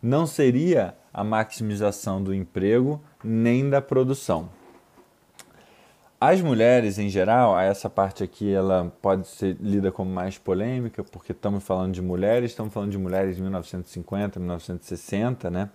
[0.00, 4.48] Não seria a maximização do emprego nem da produção.
[6.20, 11.32] As mulheres, em geral, essa parte aqui ela pode ser lida como mais polêmica, porque
[11.32, 15.70] estamos falando de mulheres, estamos falando de mulheres de 1950, 1960, né?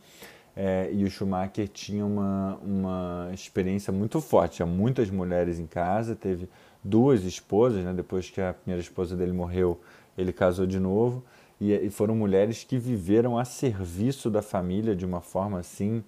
[0.56, 4.58] É, e o Schumacher tinha uma, uma experiência muito forte.
[4.58, 6.50] Tinha muitas mulheres em casa, teve
[6.84, 7.94] duas esposas, né?
[7.94, 9.80] depois que a primeira esposa dele morreu,
[10.18, 11.24] ele casou de novo.
[11.60, 16.04] E, e foram mulheres que viveram a serviço da família de uma forma assim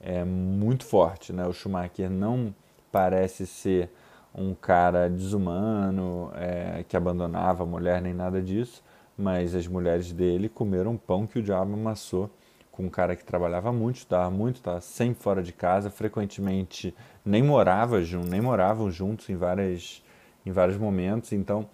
[0.00, 1.32] é, muito forte.
[1.32, 1.46] Né?
[1.46, 2.54] O Schumacher não
[2.90, 3.90] parece ser
[4.34, 8.82] um cara desumano, é, que abandonava a mulher, nem nada disso,
[9.16, 12.30] mas as mulheres dele comeram pão que o diabo amassou
[12.78, 17.42] com um cara que trabalhava muito, estudava muito, estava sempre fora de casa, frequentemente nem
[17.42, 20.00] morava junto, nem moravam juntos em várias
[20.46, 21.32] em vários momentos.
[21.32, 21.68] Então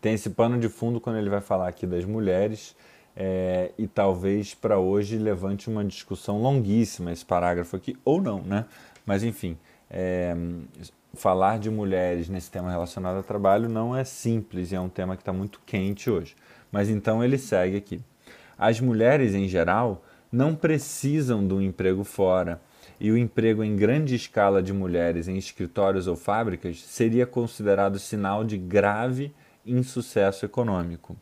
[0.00, 2.76] tem esse pano de fundo quando ele vai falar aqui das mulheres
[3.16, 8.64] é, e talvez para hoje levante uma discussão longuíssima esse parágrafo aqui ou não, né?
[9.04, 9.58] Mas enfim,
[9.90, 10.36] é,
[11.14, 15.16] falar de mulheres nesse tema relacionado ao trabalho não é simples e é um tema
[15.16, 16.36] que está muito quente hoje.
[16.70, 18.00] Mas então ele segue aqui.
[18.56, 20.00] As mulheres em geral
[20.32, 22.60] não precisam do emprego fora,
[22.98, 28.42] e o emprego em grande escala de mulheres em escritórios ou fábricas seria considerado sinal
[28.44, 29.34] de grave
[29.66, 31.16] insucesso econômico.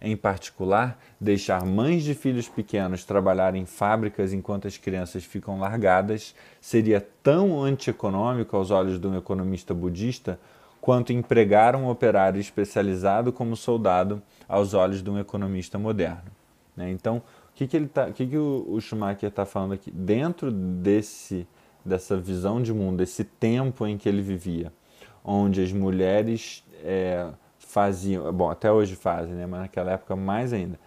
[0.00, 6.34] Em particular, deixar mães de filhos pequenos trabalhar em fábricas enquanto as crianças ficam largadas
[6.60, 10.38] seria tão antieconômico aos olhos de um economista budista
[10.80, 16.30] quanto empregar um operário especializado como soldado aos olhos de um economista moderno.
[16.76, 16.90] Né?
[16.90, 17.22] Então,
[17.54, 19.90] que, que, ele tá, que, que o, o Schumacher está falando aqui?
[19.90, 21.46] Dentro desse,
[21.84, 24.72] dessa visão de mundo, desse tempo em que ele vivia,
[25.24, 30.78] onde as mulheres é, faziam, bom, até hoje fazem, né, mas naquela época mais ainda,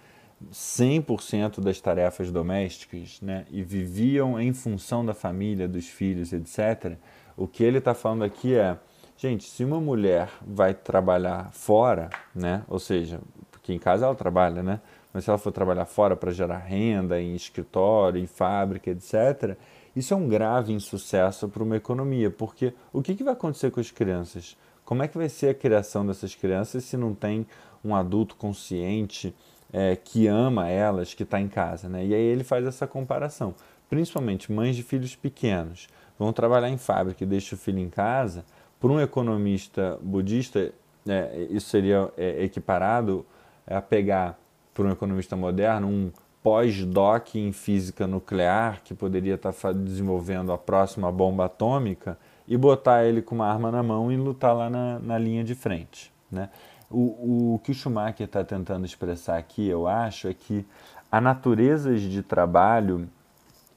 [0.52, 6.96] 100% das tarefas domésticas né, e viviam em função da família, dos filhos, etc.
[7.36, 8.78] O que ele está falando aqui é,
[9.18, 13.20] gente, se uma mulher vai trabalhar fora, né, ou seja,
[13.52, 14.80] porque em casa ela trabalha, né,
[15.14, 19.58] mas se ela for trabalhar fora para gerar renda, em escritório, em fábrica, etc.,
[19.96, 23.80] isso é um grave insucesso para uma economia, porque o que, que vai acontecer com
[23.80, 24.56] as crianças?
[24.86, 27.48] Como é que vai ser a criação dessas crianças se não tem
[27.84, 29.34] um adulto consciente
[29.74, 31.90] é, que ama elas, que está em casa?
[31.90, 32.06] Né?
[32.06, 33.56] E aí ele faz essa comparação.
[33.90, 35.90] Principalmente mães de filhos pequenos
[36.20, 38.46] vão trabalhar em fábrica e deixam o filho em casa.
[38.80, 40.72] Para um economista budista,
[41.08, 43.26] é, isso seria é, equiparado
[43.66, 44.40] a pegar
[44.78, 46.12] por um economista moderno, um
[46.44, 52.16] pós-doc em física nuclear que poderia estar desenvolvendo a próxima bomba atômica
[52.48, 55.56] e botar ele com uma arma na mão e lutar lá na, na linha de
[55.56, 56.14] frente.
[56.32, 56.52] Né?
[56.92, 60.64] O, o que o Schumacher está tentando expressar aqui, eu acho, é que
[61.12, 63.10] há naturezas de trabalho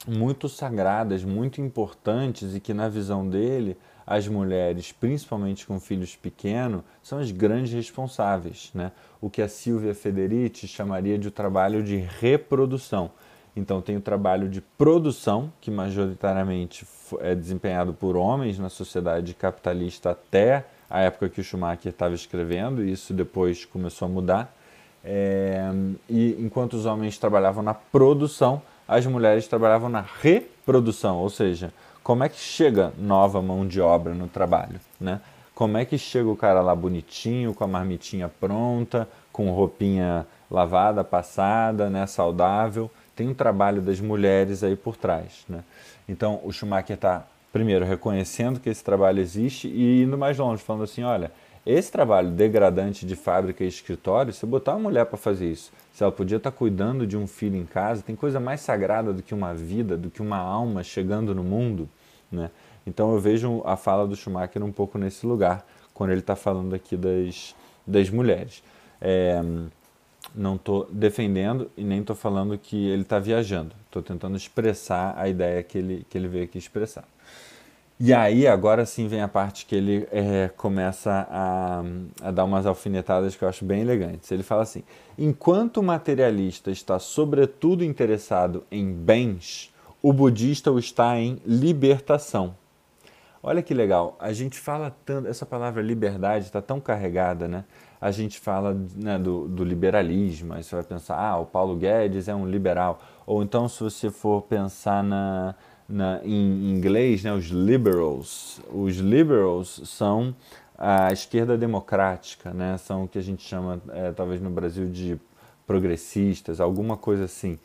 [0.07, 3.75] muito sagradas, muito importantes e que, na visão dele,
[4.11, 8.73] as mulheres, principalmente com filhos pequenos, são as grandes responsáveis.
[8.75, 8.91] Né?
[9.21, 13.13] O que a Silvia Federici chamaria de o trabalho de reprodução.
[13.55, 16.85] Então, tem o trabalho de produção, que majoritariamente
[17.21, 22.83] é desempenhado por homens na sociedade capitalista até a época que o Schumacher estava escrevendo,
[22.83, 24.57] e isso depois começou a mudar.
[25.05, 25.71] É,
[26.09, 31.73] e enquanto os homens trabalhavam na produção, as mulheres trabalhavam na reprodução, ou seja,
[32.11, 35.21] como é que chega nova mão de obra no trabalho, né?
[35.55, 41.05] Como é que chega o cara lá bonitinho, com a marmitinha pronta, com roupinha lavada,
[41.05, 42.91] passada, né, saudável.
[43.15, 45.63] Tem um trabalho das mulheres aí por trás, né?
[46.09, 50.83] Então o Schumacher está primeiro reconhecendo que esse trabalho existe e indo mais longe, falando
[50.83, 51.31] assim, olha,
[51.65, 56.03] esse trabalho degradante de fábrica e escritório, se botar uma mulher para fazer isso, se
[56.03, 59.23] ela podia estar tá cuidando de um filho em casa, tem coisa mais sagrada do
[59.23, 61.89] que uma vida, do que uma alma chegando no mundo,
[62.31, 62.51] né?
[62.87, 66.75] Então eu vejo a fala do Schumacher um pouco nesse lugar, quando ele está falando
[66.75, 67.55] aqui das,
[67.87, 68.63] das mulheres.
[69.01, 69.43] É,
[70.35, 73.75] não estou defendendo e nem estou falando que ele está viajando.
[73.87, 77.05] Estou tentando expressar a ideia que ele, que ele veio aqui expressar.
[78.03, 81.83] E aí, agora sim, vem a parte que ele é, começa a,
[82.23, 84.33] a dar umas alfinetadas que eu acho bem elegantes.
[84.33, 84.83] Ele fala assim:
[85.19, 89.70] enquanto o materialista está, sobretudo, interessado em bens,
[90.03, 92.55] o budista está em libertação.
[93.43, 97.65] Olha que legal, a gente fala tanto, essa palavra liberdade está tão carregada, né?
[97.99, 102.29] A gente fala né, do, do, liberalismo, aí você vai pensar, ah, o Paulo Guedes
[102.29, 103.01] é um liberal.
[103.27, 105.55] Ou então, se você for pensar na,
[105.89, 108.61] na, em inglês, né, os liberals.
[108.71, 110.35] Os liberals são
[110.79, 112.79] a esquerda democrática, né?
[112.79, 115.19] São o que a gente chama, é, talvez no Brasil, de
[115.67, 117.59] progressistas, alguma coisa assim.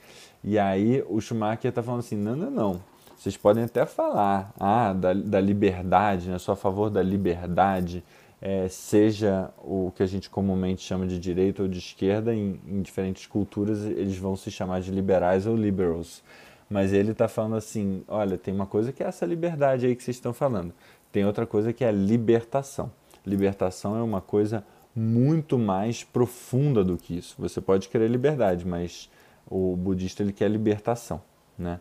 [0.47, 2.81] E aí o Schumacher está falando assim, não, não, não.
[3.17, 6.37] Vocês podem até falar ah, da, da liberdade, né?
[6.37, 8.03] sou a favor da liberdade,
[8.39, 12.83] é, seja o que a gente comumente chama de direita ou de esquerda, em, em
[12.83, 16.21] diferentes culturas eles vão se chamar de liberais ou liberals.
[16.69, 20.03] Mas ele está falando assim: olha, tem uma coisa que é essa liberdade aí que
[20.03, 20.71] vocês estão falando,
[21.11, 22.91] tem outra coisa que é a libertação.
[23.25, 24.63] Libertação é uma coisa
[24.95, 27.35] muito mais profunda do que isso.
[27.39, 29.09] Você pode querer liberdade, mas
[29.49, 31.21] o budista ele quer libertação,
[31.57, 31.79] né?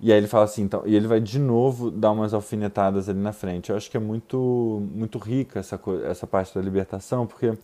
[0.00, 3.20] E aí ele fala assim, então, e ele vai de novo dar umas alfinetadas ali
[3.20, 3.70] na frente.
[3.70, 7.56] Eu acho que é muito muito rica essa essa parte da libertação, porque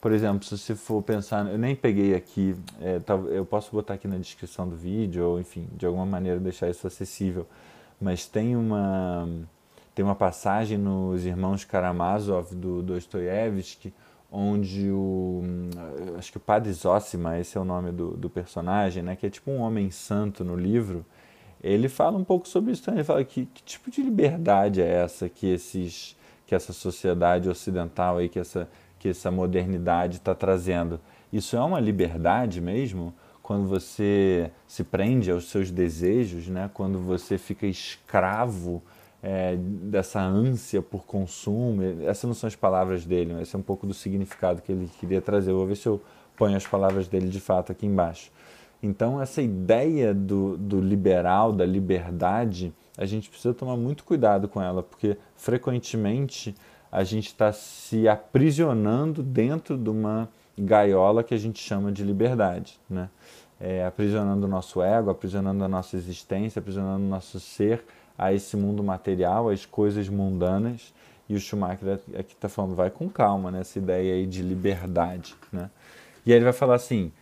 [0.00, 4.06] por exemplo, se você for pensar, eu nem peguei aqui, é, eu posso botar aqui
[4.06, 7.46] na descrição do vídeo, ou enfim, de alguma maneira deixar isso acessível,
[8.00, 9.28] mas tem uma,
[9.94, 13.92] tem uma passagem nos Irmãos Karamazov do Dostoiévski,
[14.38, 15.42] onde o,
[16.18, 19.30] acho que o Padre Zósima, esse é o nome do, do personagem, né, que é
[19.30, 21.06] tipo um homem santo no livro,
[21.62, 24.86] ele fala um pouco sobre isso também, ele fala que, que tipo de liberdade é
[24.86, 26.14] essa que esses
[26.46, 28.68] que essa sociedade ocidental aí que essa
[28.98, 31.00] que essa modernidade está trazendo.
[31.32, 33.14] Isso é uma liberdade mesmo?
[33.42, 36.70] Quando você se prende aos seus desejos, né?
[36.74, 38.82] quando você fica escravo
[39.26, 41.82] é, dessa ânsia por consumo.
[42.06, 45.20] Essas não são as palavras dele, esse é um pouco do significado que ele queria
[45.20, 45.50] trazer.
[45.50, 46.00] Eu vou ver se eu
[46.36, 48.30] ponho as palavras dele de fato aqui embaixo.
[48.80, 54.62] Então, essa ideia do, do liberal, da liberdade, a gente precisa tomar muito cuidado com
[54.62, 56.54] ela, porque frequentemente
[56.92, 62.78] a gente está se aprisionando dentro de uma gaiola que a gente chama de liberdade,
[62.88, 63.08] né?
[63.58, 67.82] É, aprisionando o nosso ego, aprisionando a nossa existência, aprisionando o nosso ser
[68.18, 70.92] a esse mundo material, às coisas mundanas.
[71.28, 75.70] E o Schumacher aqui está falando, vai com calma nessa ideia aí de liberdade, né?
[76.24, 77.12] E aí ele vai falar assim,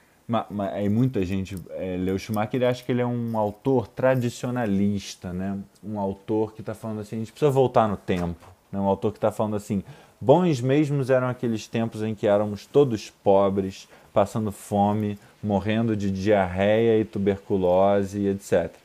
[0.73, 5.33] aí muita gente é, lê o Schumacher e acha que ele é um autor tradicionalista,
[5.33, 5.59] né?
[5.83, 8.79] Um autor que está falando assim, a gente precisa voltar no tempo, né?
[8.79, 9.83] Um autor que está falando assim:
[10.21, 16.99] bons mesmos eram aqueles tempos em que éramos todos pobres, passando fome, morrendo de diarreia
[16.99, 18.84] e tuberculose e etc.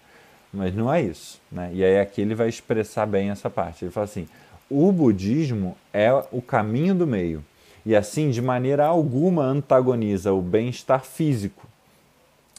[0.51, 1.39] Mas não é isso.
[1.51, 1.71] Né?
[1.73, 3.85] E aí aqui ele vai expressar bem essa parte.
[3.85, 4.27] Ele fala assim:
[4.69, 7.43] o budismo é o caminho do meio.
[7.85, 11.67] E assim, de maneira alguma, antagoniza o bem-estar físico.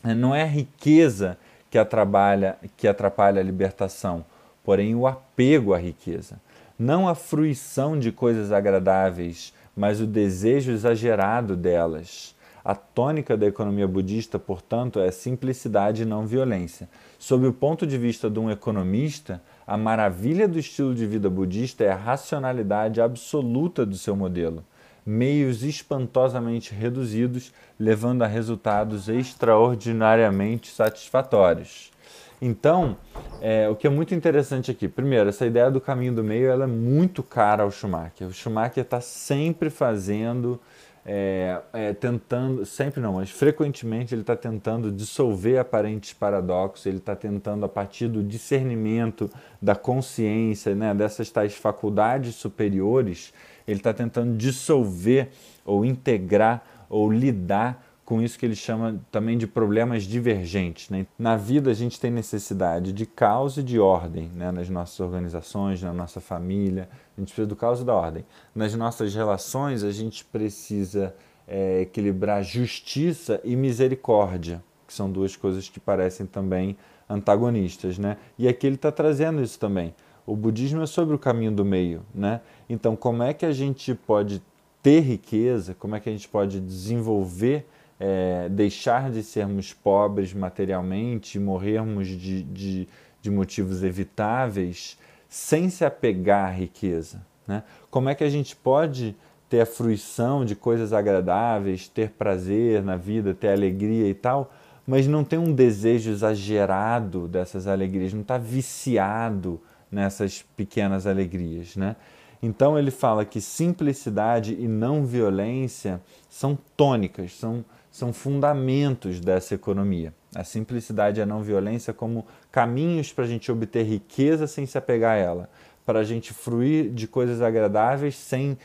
[0.03, 1.37] Não é a riqueza
[1.71, 4.25] que atrapalha, que atrapalha a libertação,
[4.65, 6.37] porém o apego à riqueza
[6.81, 12.35] não a fruição de coisas agradáveis, mas o desejo exagerado delas.
[12.65, 16.89] A tônica da economia budista, portanto, é simplicidade e não violência.
[17.21, 21.85] Sob o ponto de vista de um economista, a maravilha do estilo de vida budista
[21.85, 24.65] é a racionalidade absoluta do seu modelo,
[25.05, 31.93] meios espantosamente reduzidos, levando a resultados extraordinariamente satisfatórios.
[32.41, 32.97] Então,
[33.43, 36.65] é, o que é muito interessante aqui, primeiro, essa ideia do caminho do meio ela
[36.65, 38.29] é muito cara ao Schumacher.
[38.29, 40.59] O Schumacher está sempre fazendo,
[41.05, 47.17] é, é, tentando, sempre não, mas frequentemente ele está tentando dissolver aparentes paradoxos, ele está
[47.17, 49.31] tentando, a partir do discernimento,
[49.61, 53.33] da consciência, né, dessas tais faculdades superiores,
[53.67, 55.31] ele está tentando dissolver
[55.65, 60.91] ou integrar ou lidar com isso que ele chama também de problemas divergentes.
[60.91, 61.07] Né?
[61.17, 64.51] Na vida a gente tem necessidade de caos e de ordem né?
[64.51, 68.25] nas nossas organizações, na nossa família, a gente precisa do caos e da ordem.
[68.53, 71.15] Nas nossas relações a gente precisa
[71.47, 76.77] é, equilibrar justiça e misericórdia, que são duas coisas que parecem também
[77.09, 77.97] antagonistas.
[77.97, 78.17] Né?
[78.37, 79.95] E aqui ele está trazendo isso também.
[80.27, 82.03] O budismo é sobre o caminho do meio.
[82.13, 82.41] Né?
[82.69, 84.43] Então, como é que a gente pode
[84.83, 87.67] ter riqueza, como é que a gente pode desenvolver,
[88.01, 92.89] é, deixar de sermos pobres materialmente, morrermos de, de,
[93.21, 94.99] de motivos evitáveis,
[95.29, 97.21] sem se apegar à riqueza?
[97.47, 97.63] Né?
[97.91, 99.15] Como é que a gente pode
[99.51, 104.51] ter a fruição de coisas agradáveis, ter prazer na vida, ter alegria e tal,
[104.87, 111.97] mas não ter um desejo exagerado dessas alegrias, não está viciado nessas pequenas alegrias, né?
[112.43, 120.15] Então ele fala que simplicidade e não violência são tônicas, são, são fundamentos dessa economia.
[120.35, 124.79] A simplicidade e a não violência como caminhos para a gente obter riqueza sem se
[124.79, 125.51] apegar a ela,
[125.85, 128.57] para a gente fruir de coisas agradáveis sem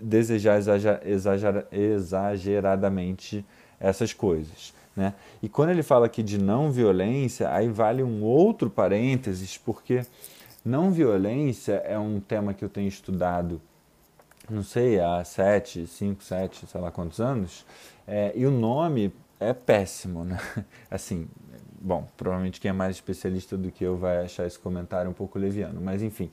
[0.00, 0.60] desejar
[1.72, 3.44] exageradamente
[3.80, 4.72] essas coisas.
[4.94, 5.14] Né?
[5.42, 10.04] E quando ele fala aqui de não violência, aí vale um outro parênteses, porque
[10.64, 13.60] não violência é um tema que eu tenho estudado,
[14.50, 17.64] não sei, há sete, cinco, sete, sei lá quantos anos,
[18.06, 20.38] é, e o nome é péssimo, né?
[20.90, 21.28] Assim,
[21.80, 25.38] bom, provavelmente quem é mais especialista do que eu vai achar esse comentário um pouco
[25.38, 26.30] leviano, mas enfim,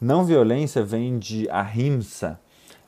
[0.00, 2.38] não violência vem de ahimsa,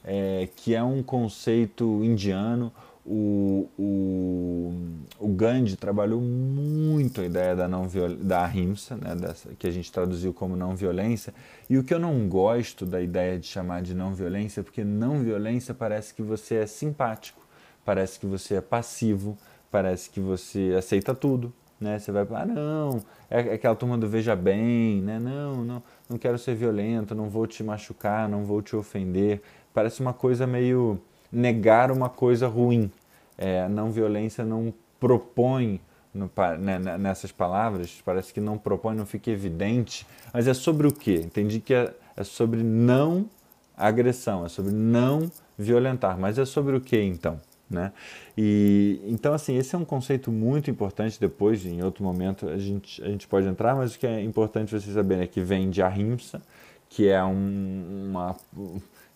[0.05, 2.73] é, que é um conceito indiano
[3.07, 4.73] o, o,
[5.19, 7.87] o Gandhi trabalhou muito a ideia da, não
[8.21, 11.35] da ahimsa, né, dessa, que a gente traduziu como não violência.
[11.69, 15.23] E o que eu não gosto da ideia de chamar de não violência, porque não
[15.23, 17.43] violência parece que você é simpático,
[17.85, 19.37] parece que você é passivo,
[19.71, 21.53] parece que você aceita tudo.
[21.79, 21.99] Né?
[21.99, 25.19] Você vai ah, não, é, é aquela turma do veja bem, né?
[25.19, 29.43] não, não, não quero ser violento, não vou te machucar, não vou te ofender.
[29.75, 31.03] Parece uma coisa meio
[31.35, 32.91] negar uma coisa ruim.
[33.37, 35.81] É, não violência não propõe
[36.15, 36.31] no,
[36.61, 41.21] né, nessas palavras, parece que não propõe, não fica evidente, mas é sobre o quê?
[41.25, 43.29] Entendi que é, é sobre não
[43.77, 47.41] agressão, é sobre não violentar, mas é sobre o que então?
[47.69, 47.93] Né?
[48.37, 51.19] E, então, assim, esse é um conceito muito importante.
[51.19, 54.71] Depois, em outro momento, a gente, a gente pode entrar, mas o que é importante
[54.71, 56.41] vocês saberem é que vem de ahimsa,
[56.89, 58.37] que é um, uma,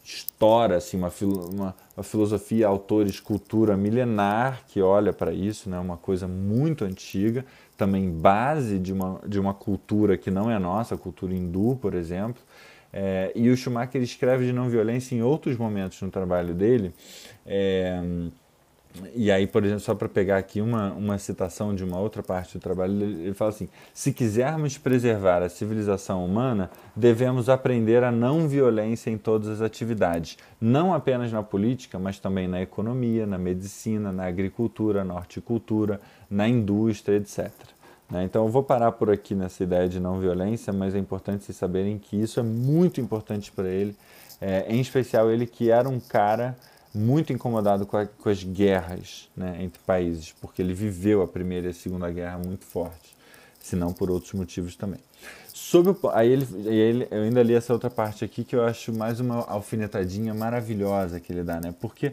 [0.09, 1.13] história, assim, uma,
[1.53, 7.45] uma, uma, filosofia, autores, cultura milenar que olha para isso, né, uma coisa muito antiga,
[7.77, 11.95] também base de uma, de uma cultura que não é nossa, a cultura hindu, por
[11.95, 12.43] exemplo.
[12.91, 16.95] É, e o Schumacher escreve de não violência em outros momentos no trabalho dele.
[17.45, 18.01] É,
[19.15, 22.59] e aí, por exemplo, só para pegar aqui uma, uma citação de uma outra parte
[22.59, 28.49] do trabalho, ele, fala assim: se quisermos preservar a civilização humana, devemos aprender a não
[28.49, 34.11] violência em todas as atividades, não apenas na política, mas também na economia, na medicina,
[34.11, 37.51] na agricultura, na horticultura, na indústria, etc.
[38.11, 38.25] Né?
[38.25, 41.57] Então, eu vou parar por aqui nessa ideia de não violência, mas é importante vocês
[41.57, 43.95] saberem que isso é muito importante para ele,
[44.41, 46.57] é, em especial ele que era um cara
[46.95, 51.69] muito incomodado com, a, com as guerras né, entre países, porque ele viveu a Primeira
[51.69, 53.17] e a Segunda Guerra muito forte,
[53.61, 55.01] se não por outros motivos também.
[55.53, 58.65] Sobre o, aí, ele, aí ele, eu ainda li essa outra parte aqui que eu
[58.65, 61.75] acho mais uma alfinetadinha maravilhosa que ele dá, né?
[61.81, 62.13] Porque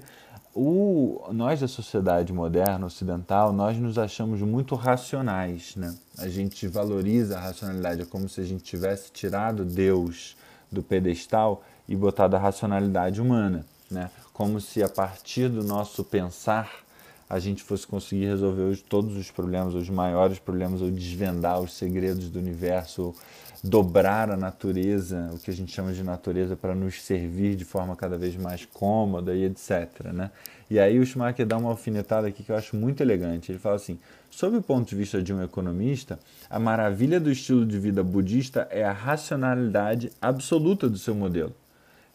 [0.53, 5.93] o, nós da sociedade moderna, ocidental, nós nos achamos muito racionais, né?
[6.17, 10.35] A gente valoriza a racionalidade, é como se a gente tivesse tirado Deus
[10.71, 14.09] do pedestal e botado a racionalidade humana, né?
[14.35, 16.83] Como se a partir do nosso pensar
[17.29, 21.73] a gente fosse conseguir resolver hoje todos os problemas, os maiores problemas, ou desvendar os
[21.73, 23.15] segredos do universo, ou
[23.63, 27.95] dobrar a natureza, o que a gente chama de natureza, para nos servir de forma
[27.95, 30.03] cada vez mais cômoda e etc.
[30.13, 30.29] Né?
[30.69, 33.53] E aí o Schumacher dá uma alfinetada aqui que eu acho muito elegante.
[33.53, 33.97] Ele fala assim:
[34.29, 36.19] sob o ponto de vista de um economista,
[36.49, 41.55] a maravilha do estilo de vida budista é a racionalidade absoluta do seu modelo.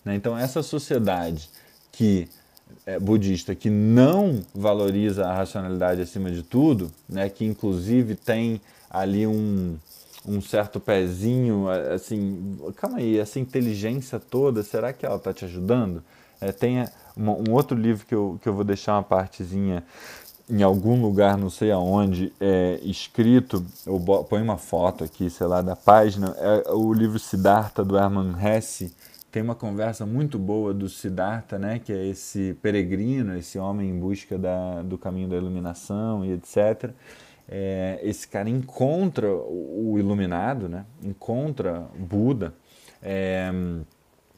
[0.04, 0.14] Né?
[0.14, 1.48] Então, essa sociedade
[1.92, 2.28] que
[2.86, 9.26] é, budista que não valoriza a racionalidade acima de tudo, né, que inclusive tem ali
[9.26, 9.76] um,
[10.26, 16.02] um certo pezinho, assim, calma aí, essa inteligência toda, será que ela está te ajudando?
[16.40, 16.84] É, tem
[17.16, 19.84] uma, um outro livro que eu, que eu vou deixar uma partezinha
[20.48, 25.62] em algum lugar, não sei aonde, é escrito, eu ponho uma foto aqui, sei lá,
[25.62, 28.92] da página, é o livro Siddhartha, do Hermann Hesse,
[29.30, 33.98] tem uma conversa muito boa do Siddhartha, né, que é esse peregrino, esse homem em
[33.98, 36.90] busca da, do caminho da iluminação e etc.
[37.48, 42.54] É, esse cara encontra o iluminado, né, encontra Buda,
[43.02, 43.50] é,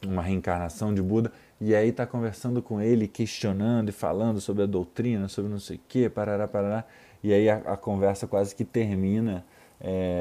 [0.05, 4.65] uma reencarnação de Buda, e aí está conversando com ele, questionando e falando sobre a
[4.67, 6.83] doutrina, sobre não sei o que, parará, parará,
[7.23, 9.43] e aí a, a conversa quase que termina,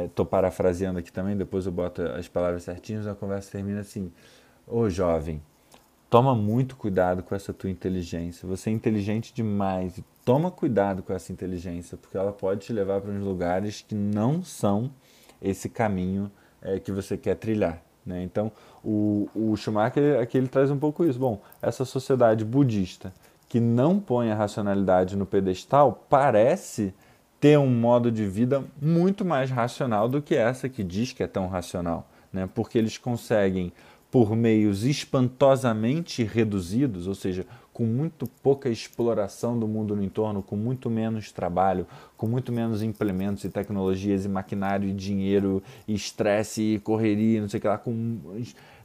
[0.07, 4.11] estou é, parafraseando aqui também, depois eu boto as palavras certinhas, a conversa termina assim,
[4.75, 5.43] Ô jovem,
[6.09, 8.49] toma muito cuidado com essa tua inteligência.
[8.49, 10.03] Você é inteligente demais.
[10.25, 14.43] Toma cuidado com essa inteligência, porque ela pode te levar para uns lugares que não
[14.43, 14.91] são
[15.43, 17.83] esse caminho é, que você quer trilhar.
[18.07, 18.23] Né?
[18.23, 18.51] Então,
[18.83, 21.19] o, o Schumacher aqui ele traz um pouco isso.
[21.19, 23.13] Bom, essa sociedade budista
[23.51, 26.95] que não põe a racionalidade no pedestal parece
[27.39, 31.27] ter um modo de vida muito mais racional do que essa que diz que é
[31.27, 32.49] tão racional, né?
[32.55, 33.71] porque eles conseguem
[34.13, 40.55] por meios espantosamente reduzidos, ou seja, com muito pouca exploração do mundo no entorno, com
[40.55, 46.75] muito menos trabalho, com muito menos implementos e tecnologias e maquinário e dinheiro e estresse
[46.75, 48.19] e correria, não sei o que lá, com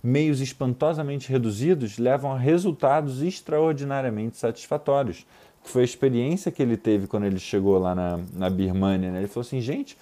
[0.02, 5.26] meios espantosamente reduzidos, levam a resultados extraordinariamente satisfatórios.
[5.62, 9.12] Que foi a experiência que ele teve quando ele chegou lá na, na Birmânia.
[9.12, 9.18] Né?
[9.18, 9.98] Ele falou assim, gente,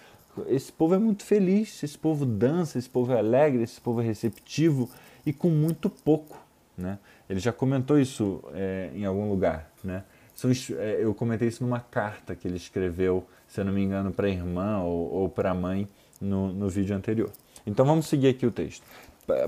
[0.48, 4.04] esse povo é muito feliz, esse povo dança, esse povo é alegre, esse povo é
[4.04, 4.88] receptivo,
[5.26, 6.38] e com muito pouco.
[6.78, 7.00] Né?
[7.30, 9.72] Ele já comentou isso é, em algum lugar.
[9.84, 10.04] Né?
[10.34, 14.12] São, é, eu comentei isso numa carta que ele escreveu, se eu não me engano,
[14.12, 15.88] para a irmã ou, ou para a mãe
[16.20, 17.32] no, no vídeo anterior.
[17.66, 18.86] Então vamos seguir aqui o texto.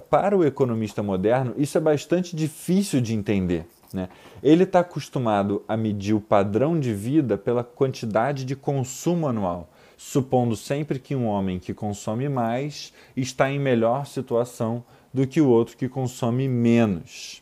[0.10, 3.66] Para o economista moderno, isso é bastante difícil de entender.
[3.94, 4.10] Né?
[4.42, 10.56] Ele está acostumado a medir o padrão de vida pela quantidade de consumo anual, supondo
[10.56, 14.84] sempre que um homem que consome mais está em melhor situação
[15.18, 17.42] do que o outro que consome menos.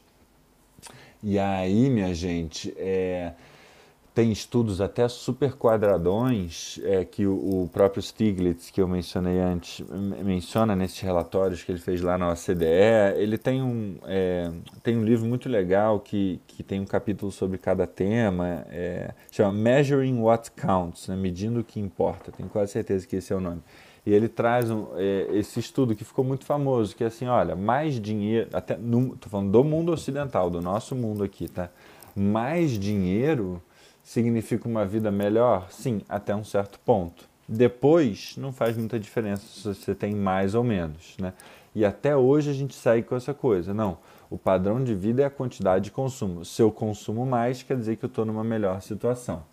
[1.22, 3.34] E aí, minha gente, é,
[4.14, 9.86] tem estudos até super quadradões é, que o, o, próprio Stiglitz, que eu mencionei antes,
[10.24, 13.18] menciona nesses relatórios que ele fez lá na OCDE.
[13.18, 14.50] Ele tem um, é,
[14.82, 19.52] tem um livro muito legal que, que tem um capítulo sobre cada tema, é, chama
[19.52, 22.32] Measuring What Counts, né, medindo o que importa.
[22.32, 23.62] Tenho quase certeza que esse é o nome.
[24.06, 27.56] E ele traz um, é, esse estudo que ficou muito famoso, que é assim, olha,
[27.56, 31.70] mais dinheiro, até estou falando do mundo ocidental, do nosso mundo aqui, tá?
[32.16, 33.62] Mais dinheiro
[34.04, 35.68] significa uma vida melhor?
[35.72, 37.28] Sim, até um certo ponto.
[37.50, 41.34] Depois não faz muita diferença se você tem mais ou menos, né?
[41.74, 43.74] E até hoje a gente segue com essa coisa.
[43.74, 43.98] Não,
[44.30, 46.46] o padrão de vida é a quantidade de consumo.
[46.46, 49.44] Se eu consumo mais, quer dizer que eu estou numa melhor situação.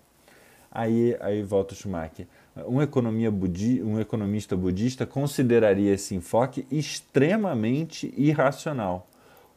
[0.71, 2.27] Aí, aí volta o Schumacher.
[2.55, 9.09] Um, budi um economista budista consideraria esse enfoque extremamente irracional.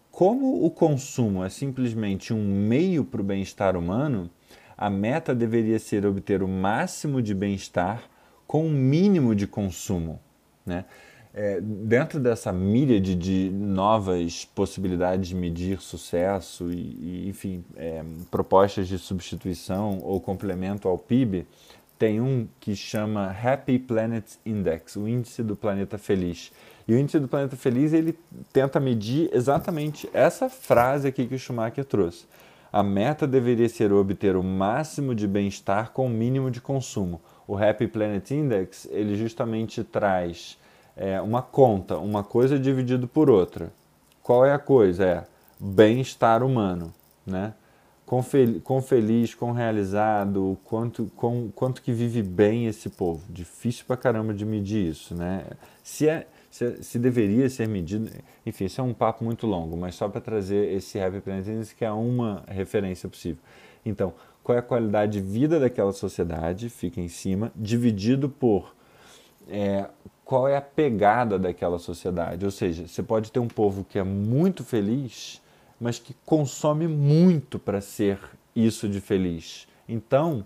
[0.10, 4.30] Como o consumo é simplesmente um meio para o bem-estar humano,
[4.78, 8.04] a meta deveria ser obter o máximo de bem-estar
[8.48, 10.20] com o mínimo de consumo.
[10.66, 10.86] Né?
[11.34, 18.88] É, dentro dessa míriade de novas possibilidades de medir sucesso e, e enfim, é, propostas
[18.88, 21.46] de substituição ou complemento ao PIB,
[21.98, 26.52] tem um que chama Happy Planet Index, o índice do planeta feliz.
[26.88, 28.18] E o índice do planeta feliz ele
[28.54, 32.26] tenta medir exatamente essa frase aqui que o Schumacher trouxe.
[32.72, 37.22] A meta deveria ser obter o máximo de bem-estar com o mínimo de consumo.
[37.48, 40.58] O Happy Planet Index ele justamente traz
[40.96, 43.72] é, uma conta, uma coisa dividido por outra.
[44.22, 45.06] Qual é a coisa?
[45.06, 45.24] É
[45.60, 46.94] bem-estar humano,
[47.26, 47.54] né?
[48.06, 53.22] Quão, fel quão feliz, quão realizado, quanto, quão, quanto que vive bem esse povo.
[53.30, 55.46] Difícil pra caramba de medir isso, né?
[55.84, 58.10] Se, é, se, é, se deveria ser medido,
[58.46, 61.84] enfim, isso é um papo muito longo, mas só para trazer esse Happy Planet que
[61.84, 63.42] é uma referência possível.
[63.86, 68.76] Então, qual é a qualidade de vida daquela sociedade, fica em cima, dividido por
[69.50, 69.88] é,
[70.24, 72.46] qual é a pegada daquela sociedade.
[72.46, 75.42] Ou seja, você pode ter um povo que é muito feliz
[75.80, 78.20] mas que consome muito para ser
[78.56, 79.68] isso de feliz.
[79.88, 80.46] Então,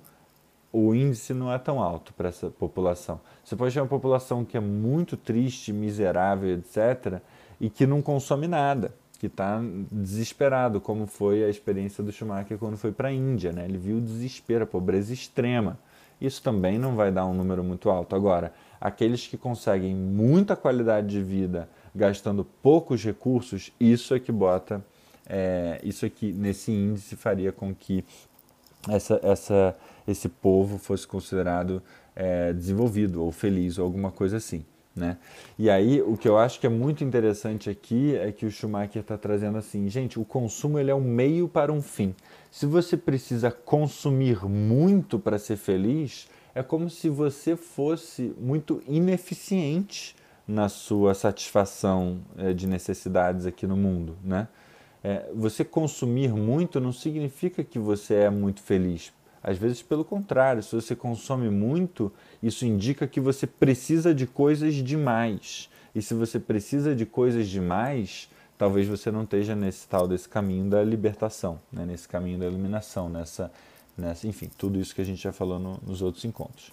[0.72, 3.20] o índice não é tão alto para essa população.
[3.44, 7.20] Você pode ter uma população que é muito triste, miserável, etc.,
[7.60, 9.62] e que não consome nada, que está
[9.92, 13.52] desesperado, como foi a experiência do Schumacher quando foi para a Índia.
[13.52, 13.66] Né?
[13.66, 15.78] Ele viu o desespero, a pobreza extrema.
[16.22, 18.16] Isso também não vai dar um número muito alto.
[18.16, 24.84] Agora, aqueles que conseguem muita qualidade de vida gastando poucos recursos, isso é que bota
[25.30, 28.04] é, isso aqui nesse índice faria com que
[28.90, 29.78] essa, essa,
[30.08, 31.82] esse povo fosse considerado
[32.16, 34.66] é, desenvolvido ou feliz ou alguma coisa assim.
[34.96, 35.18] Né?
[35.58, 39.02] E aí, o que eu acho que é muito interessante aqui é que o Schumacher
[39.02, 42.14] está trazendo assim, gente, o consumo ele é um meio para um fim.
[42.52, 50.16] Se você precisa consumir muito para ser feliz, é como se você fosse muito ineficiente
[50.48, 54.48] na sua satisfação é, de necessidades aqui no mundo, né?
[55.04, 59.14] É, você consumir muito não significa que você é muito feliz.
[59.42, 62.12] Às vezes, pelo contrário, se você consome muito,
[62.44, 65.70] isso indica que você precisa de coisas demais.
[65.96, 70.70] E se você precisa de coisas demais, talvez você não esteja nesse tal desse caminho
[70.70, 71.86] da libertação, né?
[71.86, 73.50] nesse caminho da iluminação, nessa,
[73.98, 76.72] nessa, enfim, tudo isso que a gente já falou no, nos outros encontros.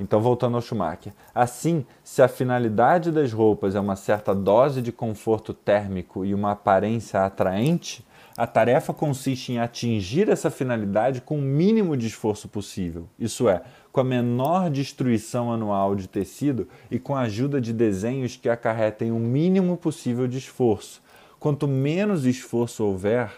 [0.00, 1.12] Então, voltando ao Schumacher.
[1.34, 6.52] Assim, se a finalidade das roupas é uma certa dose de conforto térmico e uma
[6.52, 8.04] aparência atraente,
[8.36, 13.62] a tarefa consiste em atingir essa finalidade com o mínimo de esforço possível, isso é,
[13.92, 19.12] com a menor destruição anual de tecido e com a ajuda de desenhos que acarretem
[19.12, 21.00] o mínimo possível de esforço.
[21.38, 23.30] Quanto menos esforço houver,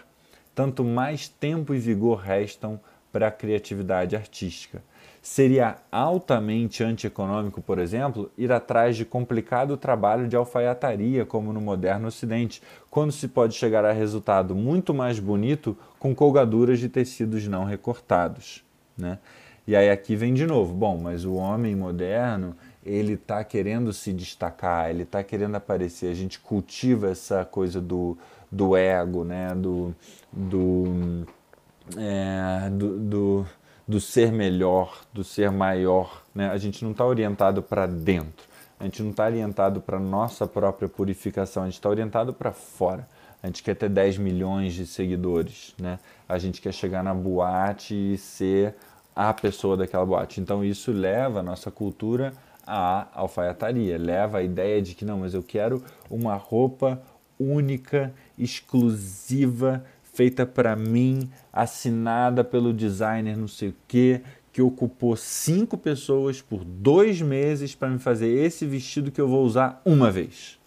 [0.55, 2.79] tanto mais tempo e vigor restam
[3.11, 4.81] para a criatividade artística.
[5.29, 12.07] Seria altamente antieconômico, por exemplo, ir atrás de complicado trabalho de alfaiataria, como no moderno
[12.07, 17.65] Ocidente, quando se pode chegar a resultado muito mais bonito com colgaduras de tecidos não
[17.65, 18.63] recortados.
[18.97, 19.19] Né?
[19.67, 24.13] E aí aqui vem de novo, bom, mas o homem moderno ele está querendo se
[24.13, 26.09] destacar, ele está querendo aparecer.
[26.09, 28.17] A gente cultiva essa coisa do,
[28.49, 29.53] do ego, né?
[29.53, 29.93] do,
[30.31, 31.27] do,
[31.97, 33.47] é, do, do
[33.87, 36.23] do ser melhor, do ser maior.
[36.35, 36.49] Né?
[36.49, 38.45] A gente não está orientado para dentro,
[38.79, 43.07] a gente não está orientado para nossa própria purificação, a gente está orientado para fora.
[43.41, 45.99] A gente quer ter 10 milhões de seguidores, né?
[46.27, 48.75] A gente quer chegar na boate e ser
[49.15, 50.41] a pessoa daquela boate.
[50.41, 52.33] Então isso leva a nossa cultura
[52.65, 57.01] à alfaiataria, leva a ideia de que não, mas eu quero uma roupa
[57.39, 59.85] única, exclusiva,
[60.17, 64.19] feita para mim, assinada pelo designer não sei o que,
[64.51, 69.45] que ocupou cinco pessoas por dois meses para me fazer esse vestido que eu vou
[69.45, 70.57] usar uma vez.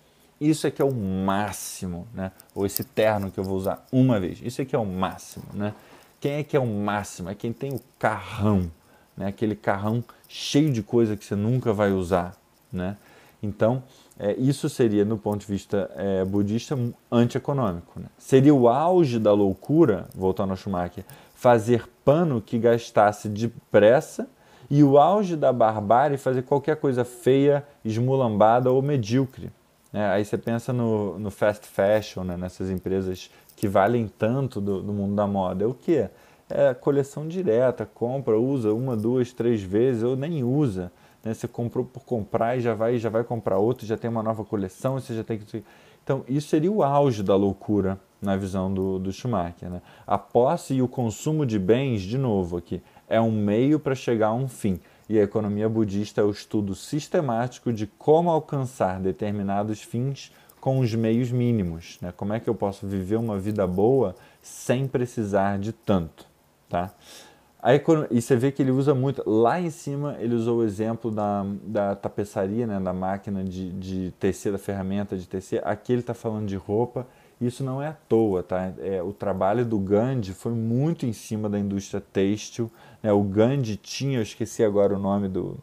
[0.40, 2.30] Isso aqui é o máximo, né?
[2.54, 4.40] Ou esse terno que eu vou usar uma vez.
[4.40, 5.74] Isso aqui é o máximo, né?
[6.20, 7.28] Quem é que é o máximo?
[7.28, 8.70] É quem tem o carrão,
[9.16, 9.26] né?
[9.26, 12.36] Aquele carrão cheio de coisa que você nunca vai usar,
[12.72, 12.96] né?
[13.42, 13.82] Então,
[14.22, 16.78] é, isso seria, no ponto de vista é, budista,
[17.10, 17.98] antieconômico.
[17.98, 18.04] Né?
[18.18, 24.28] Seria o auge da loucura, voltando ao Schumacher, fazer pano que gastasse depressa
[24.68, 29.50] e o auge da barbárie fazer qualquer coisa feia, esmulambada ou medíocre.
[29.90, 32.36] É, aí você pensa no, no fast fashion, né?
[32.36, 35.64] nessas empresas que valem tanto do, do mundo da moda.
[35.64, 36.06] É o que?
[36.50, 40.92] É coleção direta, compra, usa uma, duas, três vezes ou nem usa.
[41.24, 41.34] Né?
[41.34, 44.44] Você comprou por comprar e já vai, já vai comprar outro, já tem uma nova
[44.44, 45.64] coleção, você já tem que.
[46.02, 49.70] Então, isso seria o auge da loucura na visão do, do Schumacher.
[49.70, 49.82] Né?
[50.06, 54.28] A posse e o consumo de bens, de novo aqui, é um meio para chegar
[54.28, 54.80] a um fim.
[55.08, 60.94] E a economia budista é o estudo sistemático de como alcançar determinados fins com os
[60.94, 61.98] meios mínimos.
[62.00, 62.12] Né?
[62.16, 66.26] Como é que eu posso viver uma vida boa sem precisar de tanto?
[66.68, 66.92] Tá?
[68.10, 69.22] E você vê que ele usa muito.
[69.28, 74.14] Lá em cima, ele usou o exemplo da, da tapeçaria, né, da máquina de, de
[74.18, 75.60] tecer, da ferramenta de tecer.
[75.66, 77.06] Aqui ele está falando de roupa.
[77.38, 78.72] Isso não é à toa, tá?
[78.78, 82.70] É, o trabalho do Gandhi foi muito em cima da indústria têxtil.
[83.02, 83.12] Né?
[83.12, 85.56] O Gandhi tinha, eu esqueci agora o nome do,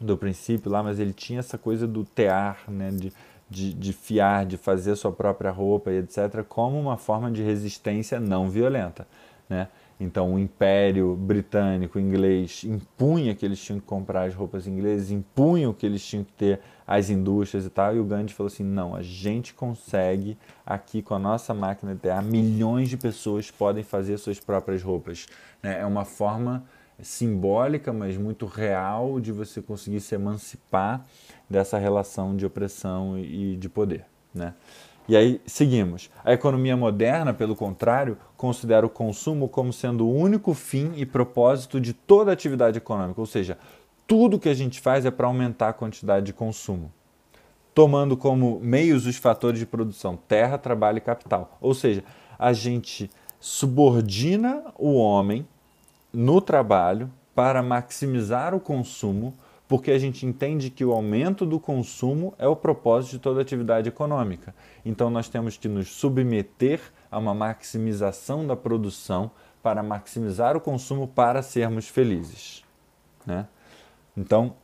[0.00, 2.90] do princípio lá, mas ele tinha essa coisa do tear, né?
[2.90, 3.12] de,
[3.48, 7.42] de, de fiar, de fazer a sua própria roupa e etc., como uma forma de
[7.42, 9.06] resistência não violenta.
[9.48, 9.66] Né?
[10.00, 15.74] Então, o Império Britânico, inglês, impunha que eles tinham que comprar as roupas inglesas, impunham
[15.74, 17.94] que eles tinham que ter as indústrias e tal.
[17.94, 22.00] E o Gandhi falou assim: não, a gente consegue aqui com a nossa máquina de
[22.00, 25.26] tear, milhões de pessoas podem fazer suas próprias roupas.
[25.62, 25.80] Né?
[25.80, 26.64] É uma forma
[27.02, 31.04] simbólica, mas muito real de você conseguir se emancipar
[31.48, 34.06] dessa relação de opressão e de poder.
[34.34, 34.54] Né?
[35.08, 36.10] E aí seguimos.
[36.24, 41.80] A economia moderna, pelo contrário, considera o consumo como sendo o único fim e propósito
[41.80, 43.58] de toda atividade econômica, ou seja,
[44.06, 46.92] tudo que a gente faz é para aumentar a quantidade de consumo,
[47.74, 51.56] tomando como meios os fatores de produção terra, trabalho e capital.
[51.60, 52.02] Ou seja,
[52.38, 55.46] a gente subordina o homem
[56.12, 59.34] no trabalho para maximizar o consumo
[59.70, 63.88] porque a gente entende que o aumento do consumo é o propósito de toda atividade
[63.88, 64.52] econômica.
[64.84, 69.30] Então nós temos que nos submeter a uma maximização da produção
[69.62, 72.64] para maximizar o consumo para sermos felizes.
[73.24, 73.46] Né?
[74.16, 74.56] Então,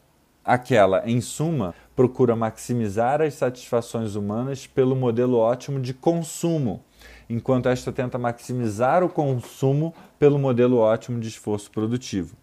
[0.44, 6.82] aquela, em suma, procura maximizar as satisfações humanas pelo modelo ótimo de consumo,
[7.30, 12.36] enquanto esta tenta maximizar o consumo pelo modelo ótimo de esforço produtivo.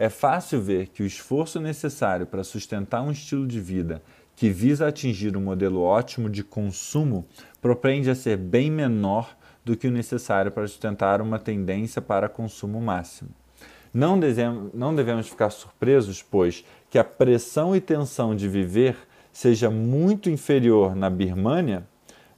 [0.00, 4.00] É fácil ver que o esforço necessário para sustentar um estilo de vida
[4.36, 7.26] que visa atingir um modelo ótimo de consumo
[7.60, 12.80] propende a ser bem menor do que o necessário para sustentar uma tendência para consumo
[12.80, 13.30] máximo.
[13.92, 18.96] Não devemos, não devemos ficar surpresos, pois, que a pressão e tensão de viver
[19.32, 21.84] seja muito inferior na Birmânia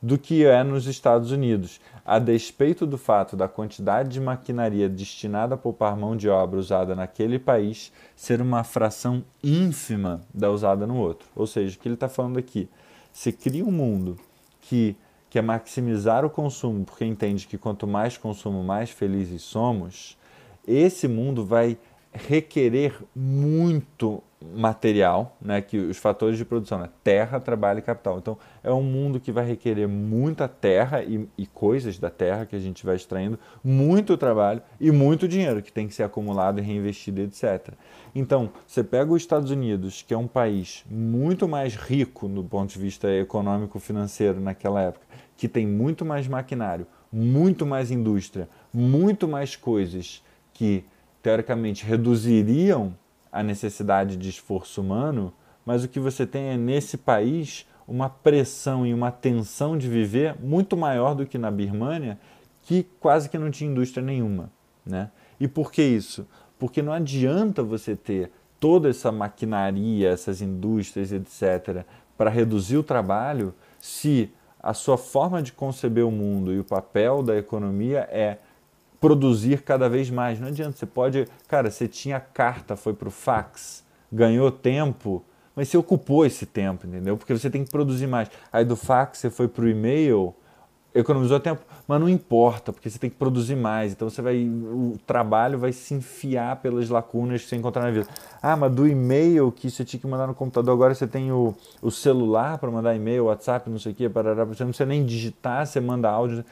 [0.03, 5.55] do que é nos Estados Unidos, a despeito do fato da quantidade de maquinaria destinada
[5.55, 10.97] a poupar mão de obra usada naquele país ser uma fração ínfima da usada no
[10.97, 11.29] outro.
[11.37, 12.69] Ou seja, o que ele está falando aqui?
[13.13, 14.17] Se cria um mundo
[14.63, 14.97] que
[15.29, 20.19] quer maximizar o consumo, porque entende que quanto mais consumo, mais felizes somos,
[20.67, 21.79] esse mundo vai
[22.13, 28.19] requerer muito material, né, que os fatores de produção, né, terra, trabalho e capital.
[28.19, 32.57] Então, é um mundo que vai requerer muita terra e, e, coisas da terra que
[32.57, 36.63] a gente vai extraindo, muito trabalho e muito dinheiro que tem que ser acumulado e
[36.63, 37.75] reinvestido, etc.
[38.15, 42.73] Então, você pega os Estados Unidos, que é um país muito mais rico no ponto
[42.73, 45.07] de vista econômico-financeiro naquela época,
[45.37, 50.23] que tem muito mais maquinário, muito mais indústria, muito mais coisas
[50.55, 50.85] que
[51.23, 52.95] teoricamente reduziriam
[53.33, 55.33] a necessidade de esforço humano,
[55.65, 60.37] mas o que você tem é nesse país uma pressão e uma tensão de viver
[60.41, 62.19] muito maior do que na Birmânia,
[62.63, 64.51] que quase que não tinha indústria nenhuma.
[64.87, 65.11] Né?
[65.39, 66.27] E por que isso?
[66.59, 71.85] Porque não adianta você ter toda essa maquinaria, essas indústrias, etc.,
[72.17, 74.31] para reduzir o trabalho, se
[74.63, 78.39] a sua forma de conceber o mundo e o papel da economia é
[79.01, 80.39] produzir cada vez mais.
[80.39, 81.27] Não adianta, você pode.
[81.49, 83.83] Cara, você tinha carta, foi para o fax,
[84.13, 85.25] ganhou tempo,
[85.57, 87.17] mas você ocupou esse tempo, entendeu?
[87.17, 88.31] Porque você tem que produzir mais.
[88.53, 90.35] Aí do fax você foi para o e-mail,
[90.95, 93.93] economizou tempo, mas não importa, porque você tem que produzir mais.
[93.93, 94.37] Então você vai.
[94.45, 98.07] O trabalho vai se enfiar pelas lacunas que você encontrar na vida.
[98.43, 101.55] Ah, mas do e-mail que você tinha que mandar no computador, agora você tem o,
[101.81, 105.05] o celular para mandar e-mail, WhatsApp, não sei o quê, parará, você não precisa nem
[105.05, 106.45] digitar, você manda áudio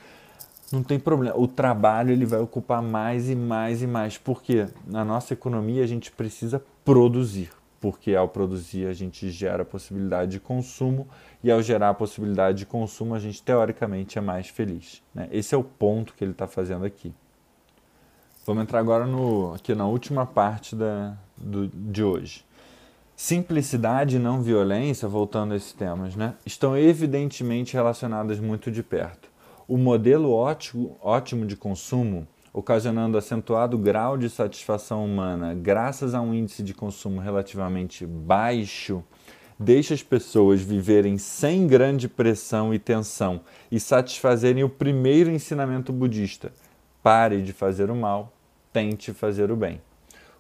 [0.73, 1.37] não tem problema.
[1.37, 5.87] O trabalho ele vai ocupar mais e mais e mais, porque na nossa economia a
[5.87, 7.51] gente precisa produzir,
[7.81, 11.09] porque ao produzir a gente gera a possibilidade de consumo
[11.43, 15.03] e ao gerar a possibilidade de consumo a gente teoricamente é mais feliz.
[15.15, 15.29] Né?
[15.33, 17.15] Esse é o ponto que ele está fazendo aqui.
[18.45, 22.45] Vamos entrar agora no, aqui na última parte da, do, de hoje.
[23.15, 29.28] Simplicidade e não violência, voltando a esses temas, né, estão evidentemente relacionadas muito de perto
[29.69, 36.33] o modelo ótimo, ótimo de consumo, ocasionando acentuado grau de satisfação humana graças a um
[36.33, 39.05] índice de consumo relativamente baixo,
[39.59, 46.51] deixa as pessoas viverem sem grande pressão e tensão e satisfazerem o primeiro ensinamento budista:
[47.03, 48.33] pare de fazer o mal,
[48.73, 49.83] tente fazer o bem.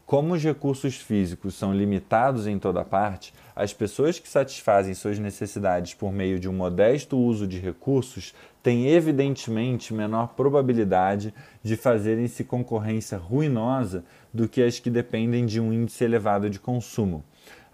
[0.08, 5.92] Como os recursos físicos são limitados em toda parte, as pessoas que satisfazem suas necessidades
[5.92, 13.18] por meio de um modesto uso de recursos têm evidentemente menor probabilidade de fazerem-se concorrência
[13.18, 14.02] ruinosa
[14.32, 17.22] do que as que dependem de um índice elevado de consumo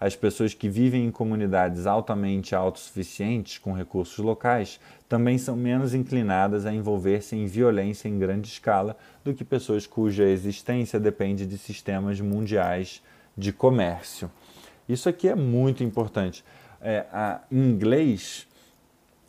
[0.05, 4.79] as pessoas que vivem em comunidades altamente autossuficientes com recursos locais
[5.09, 10.23] também são menos inclinadas a envolver-se em violência em grande escala do que pessoas cuja
[10.23, 13.01] existência depende de sistemas mundiais
[13.35, 14.29] de comércio.
[14.87, 16.45] Isso aqui é muito importante.
[16.79, 18.45] É, a, em inglês,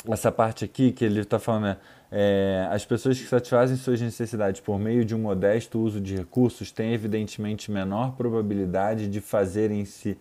[0.07, 1.79] essa parte aqui que ele está falando é,
[2.13, 6.71] é, as pessoas que satisfazem suas necessidades por meio de um modesto uso de recursos
[6.71, 10.19] têm evidentemente menor probabilidade de fazerem-se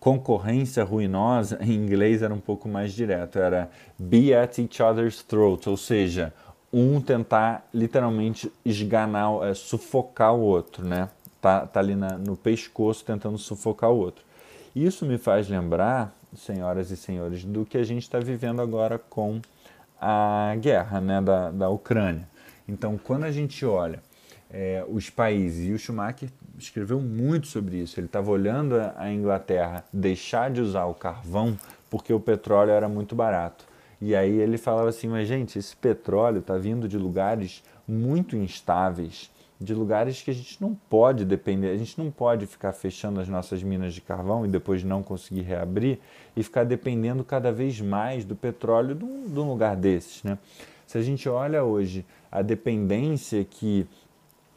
[0.00, 5.68] concorrência ruinosa, em inglês era um pouco mais direto, era be at each other's throat,
[5.68, 6.32] ou seja,
[6.72, 11.08] um tentar literalmente esganar, é, sufocar o outro, né?
[11.40, 14.24] Tá, tá ali na, no pescoço tentando sufocar o outro.
[14.74, 19.40] Isso me faz lembrar, senhoras e senhores, do que a gente está vivendo agora com
[20.00, 22.28] a guerra né, da, da Ucrânia.
[22.68, 24.02] Então, quando a gente olha
[24.50, 26.28] é, os países, e o Schumacher
[26.58, 27.98] escreveu muito sobre isso.
[27.98, 31.56] Ele estava olhando a Inglaterra deixar de usar o carvão
[31.90, 33.64] porque o petróleo era muito barato.
[34.00, 39.30] E aí ele falava assim: mas gente, esse petróleo está vindo de lugares muito instáveis,
[39.60, 43.28] de lugares que a gente não pode depender, a gente não pode ficar fechando as
[43.28, 45.98] nossas minas de carvão e depois não conseguir reabrir
[46.36, 50.22] e ficar dependendo cada vez mais do petróleo de um, de um lugar desses.
[50.22, 50.38] Né?
[50.86, 53.86] Se a gente olha hoje a dependência que,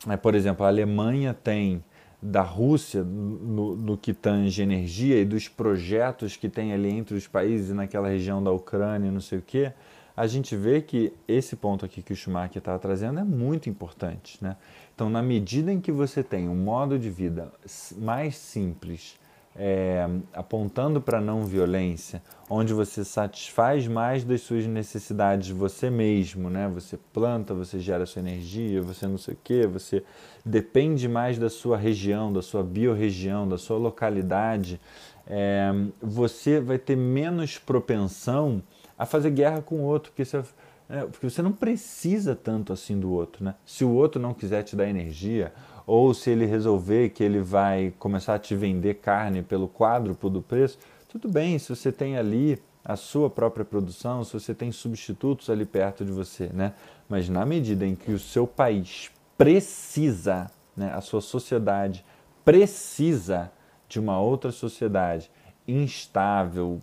[0.08, 1.84] é, por exemplo, a Alemanha tem
[2.22, 7.28] da Rússia no, no que tange energia e dos projetos que tem ali entre os
[7.28, 9.74] países naquela região da Ucrânia, não sei o quê,
[10.16, 14.38] a gente vê que esse ponto aqui que o Schumacher estava trazendo é muito importante.
[14.42, 14.56] Né?
[14.94, 17.52] Então, na medida em que você tem um modo de vida
[17.98, 19.18] mais simples,
[19.56, 26.50] é, apontando para a não violência, onde você satisfaz mais das suas necessidades você mesmo,
[26.50, 26.70] né?
[26.74, 30.04] Você planta, você gera sua energia, você não sei o que, você
[30.46, 34.80] depende mais da sua região, da sua biorregião, da sua localidade,
[35.28, 35.72] é,
[36.02, 38.62] você vai ter menos propensão
[38.98, 40.44] a fazer guerra com o outro, porque você,
[40.90, 43.56] é, porque você não precisa tanto assim do outro, né?
[43.66, 45.54] Se o outro não quiser te dar energia
[45.92, 50.42] ou se ele resolver que ele vai começar a te vender carne pelo quádruplo do
[50.42, 50.80] preço,
[51.10, 55.66] tudo bem, se você tem ali a sua própria produção, se você tem substitutos ali
[55.66, 56.76] perto de você, né?
[57.10, 62.06] Mas na medida em que o seu país precisa, né, a sua sociedade
[62.46, 63.52] precisa
[63.90, 65.30] de uma outra sociedade
[65.68, 66.80] instável,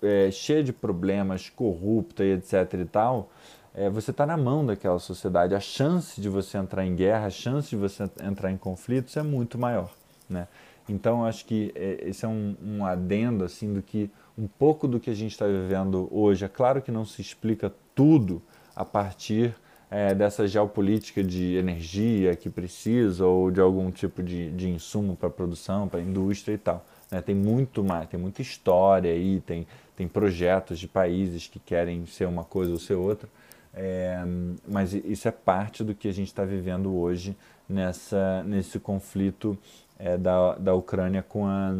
[0.00, 3.30] é, cheia de problemas, corrupta e etc e tal,
[3.74, 5.54] é, você está na mão daquela sociedade.
[5.54, 9.22] A chance de você entrar em guerra, a chance de você entrar em conflitos é
[9.22, 9.90] muito maior.
[10.30, 10.46] Né?
[10.88, 15.00] Então, acho que é, esse é um, um adendo assim do que um pouco do
[15.00, 16.44] que a gente está vivendo hoje.
[16.44, 18.40] É claro que não se explica tudo
[18.76, 19.54] a partir
[19.90, 25.30] é, dessa geopolítica de energia que precisa ou de algum tipo de, de insumo para
[25.30, 26.84] produção, para indústria e tal.
[27.10, 27.20] Né?
[27.20, 29.66] Tem muito mais, tem muita história aí, tem,
[29.96, 33.28] tem projetos de países que querem ser uma coisa ou ser outra.
[33.76, 34.22] É,
[34.68, 37.36] mas isso é parte do que a gente está vivendo hoje
[37.68, 39.58] nessa, nesse conflito
[39.98, 41.74] é, da, da Ucrânia com a,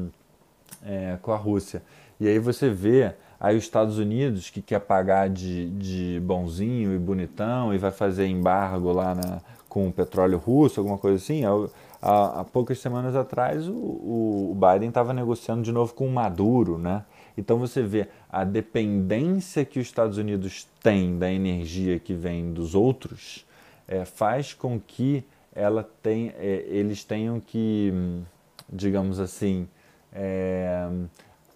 [0.85, 1.83] é, com a Rússia.
[2.19, 6.99] E aí você vê aí os Estados Unidos que quer pagar de, de bonzinho e
[6.99, 11.43] bonitão e vai fazer embargo lá na, com o petróleo russo, alguma coisa assim.
[12.01, 16.79] Há, há poucas semanas atrás o, o Biden estava negociando de novo com o Maduro,
[16.79, 17.05] né?
[17.37, 22.75] Então você vê a dependência que os Estados Unidos têm da energia que vem dos
[22.75, 23.45] outros
[23.87, 25.25] é, faz com que
[25.55, 27.93] ela tem, é, eles tenham que,
[28.69, 29.69] digamos assim,
[30.13, 30.89] é,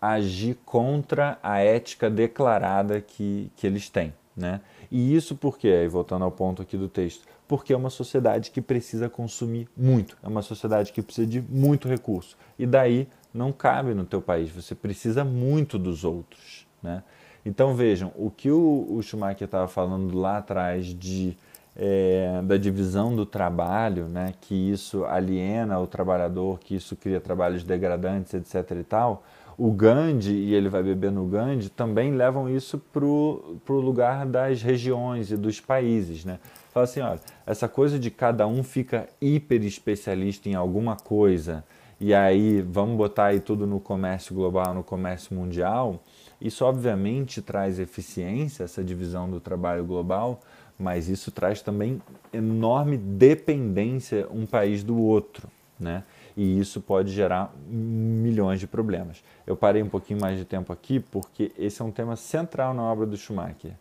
[0.01, 4.13] agir contra a ética declarada que, que eles têm.
[4.37, 4.61] Né?
[4.91, 8.61] E isso porque, aí voltando ao ponto aqui do texto, porque é uma sociedade que
[8.61, 12.37] precisa consumir muito, é uma sociedade que precisa de muito recurso.
[12.59, 16.67] E daí não cabe no teu país, você precisa muito dos outros.
[16.83, 17.03] Né?
[17.45, 21.37] Então vejam, o que o, o Schumacher estava falando lá atrás de,
[21.77, 24.35] é, da divisão do trabalho, né?
[24.41, 28.77] que isso aliena o trabalhador, que isso cria trabalhos degradantes, etc.
[28.79, 29.25] e tal,
[29.59, 34.63] o Gandhi, e ele vai beber no Gandhi, também levam isso para o lugar das
[34.63, 36.25] regiões e dos países.
[36.25, 36.39] Né?
[36.73, 41.65] Fala assim, olha, essa coisa de cada um fica hiper especialista em alguma coisa,
[42.01, 46.01] e aí vamos botar aí tudo no comércio global, no comércio mundial,
[46.41, 50.41] isso obviamente traz eficiência, essa divisão do trabalho global,
[50.79, 52.01] mas isso traz também
[52.33, 56.05] enorme dependência um país do outro, né?
[56.37, 59.25] E isso pode gerar milhões de problemas.
[59.45, 62.83] Eu parei um pouquinho mais de tempo aqui porque esse é um tema central na
[62.85, 63.73] obra do Schumacher.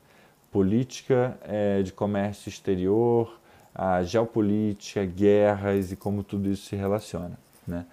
[0.52, 3.40] Política é, de comércio exterior,
[3.76, 7.38] a geopolítica, guerras e como tudo isso se relaciona.
[7.68, 7.86] Né?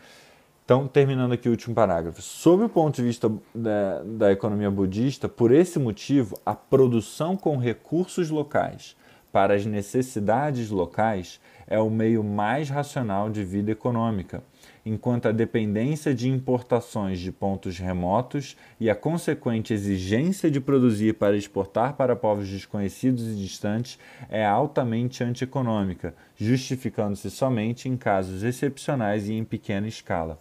[0.65, 2.23] Então, terminando aqui o último parágrafo.
[2.23, 7.59] Sob o ponto de vista da, da, economia budista, por esse motivo, a produção com
[7.59, 8.97] recursos locais
[9.31, 14.43] para as necessidades locais é o meio mais racional de vida econômica,
[14.85, 21.37] enquanto a dependência de importações de pontos remotos e a consequente exigência de produzir para
[21.37, 29.33] exportar para povos desconhecidos e distantes é altamente antieconômica, justificando-se somente em casos excepcionais e
[29.33, 30.39] em pequena escala.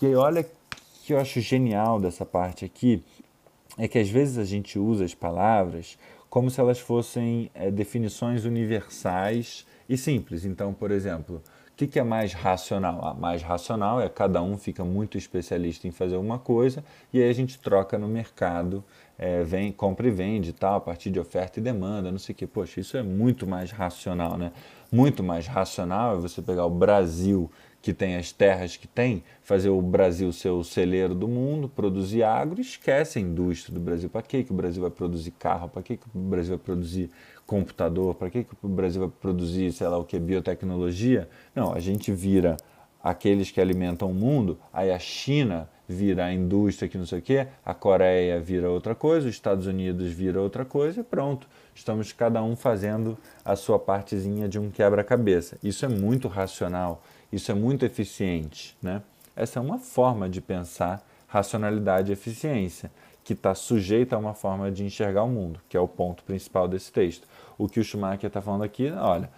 [0.00, 0.46] E aí, olha
[1.04, 3.02] que eu acho genial dessa parte aqui,
[3.76, 8.44] é que às vezes a gente usa as palavras como se elas fossem é, definições
[8.44, 10.44] universais e simples.
[10.44, 11.42] Então, por exemplo,
[11.80, 13.02] que, que é mais racional?
[13.02, 17.30] A mais racional é cada um fica muito especialista em fazer uma coisa e aí
[17.30, 18.84] a gente troca no mercado,
[19.18, 22.36] é, vem, compra e vende tal, a partir de oferta e demanda, não sei o
[22.36, 22.46] que.
[22.46, 24.52] Poxa, isso é muito mais racional, né?
[24.92, 27.50] Muito mais racional é você pegar o Brasil,
[27.80, 32.22] que tem as terras que tem, fazer o Brasil ser o celeiro do mundo, produzir
[32.22, 34.10] agro, esquece a indústria do Brasil.
[34.10, 35.68] Para que, que o Brasil vai produzir carro?
[35.68, 37.10] Para que o Brasil vai produzir
[37.50, 38.14] computador?
[38.14, 41.28] Para que, que o Brasil vai produzir, sei lá o que, biotecnologia?
[41.52, 42.56] Não, a gente vira
[43.02, 47.22] aqueles que alimentam o mundo, aí a China vira a indústria que não sei o
[47.22, 51.48] quê, a Coreia vira outra coisa, os Estados Unidos vira outra coisa e pronto.
[51.74, 55.58] Estamos cada um fazendo a sua partezinha de um quebra-cabeça.
[55.60, 58.76] Isso é muito racional, isso é muito eficiente.
[58.80, 59.02] Né?
[59.34, 62.92] Essa é uma forma de pensar racionalidade e eficiência,
[63.24, 66.66] que está sujeita a uma forma de enxergar o mundo, que é o ponto principal
[66.66, 67.28] desse texto.
[67.60, 69.28] O que o Schumacher está falando aqui, olha,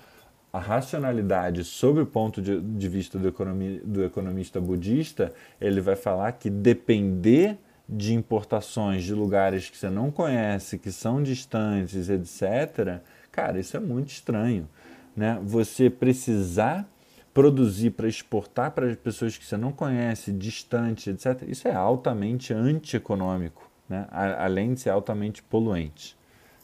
[0.52, 5.96] a racionalidade sobre o ponto de, de vista do, economi, do economista budista, ele vai
[5.96, 7.58] falar que depender
[7.88, 13.00] de importações de lugares que você não conhece, que são distantes, etc.,
[13.32, 14.68] cara, isso é muito estranho.
[15.16, 15.40] Né?
[15.42, 16.88] Você precisar
[17.34, 23.68] produzir para exportar para pessoas que você não conhece, distante, etc., isso é altamente antieconômico,
[23.88, 24.06] né?
[24.10, 26.16] além de ser altamente poluente.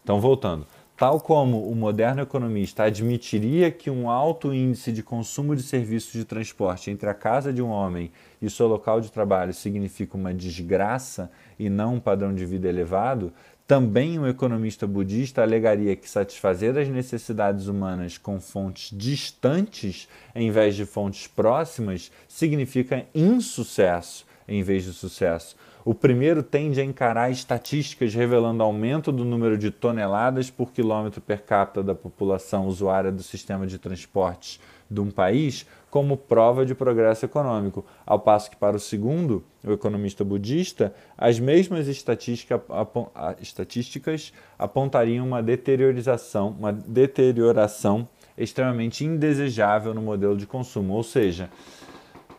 [0.05, 0.67] Então, voltando.
[0.99, 6.25] Tal como o moderno economista admitiria que um alto índice de consumo de serviços de
[6.25, 8.11] transporte entre a casa de um homem
[8.43, 13.33] e seu local de trabalho significa uma desgraça e não um padrão de vida elevado,
[13.65, 20.75] também um economista budista alegaria que satisfazer as necessidades humanas com fontes distantes em vez
[20.75, 25.57] de fontes próximas significa insucesso em vez de sucesso.
[25.85, 31.45] O primeiro tende a encarar estatísticas revelando aumento do número de toneladas por quilômetro per
[31.45, 37.25] capita da população usuária do sistema de transportes de um país como prova de progresso
[37.25, 42.63] econômico, ao passo que para o segundo, o economista budista, as mesmas estatística,
[43.41, 51.51] estatísticas apontariam uma deteriorização, uma deterioração extremamente indesejável no modelo de consumo, ou seja,